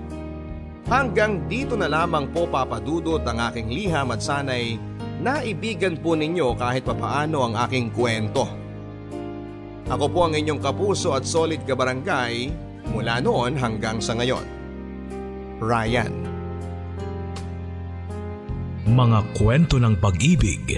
[0.85, 4.77] Hanggang dito na lamang po papadudot ang aking liham at sana'y
[5.23, 8.45] naibigan po ninyo kahit papaano ang aking kwento.
[9.85, 12.49] Ako po ang inyong kapuso at solid kabarangay
[12.93, 14.45] mula noon hanggang sa ngayon.
[15.61, 16.13] Ryan
[18.85, 20.77] Mga kwento ng pag-ibig,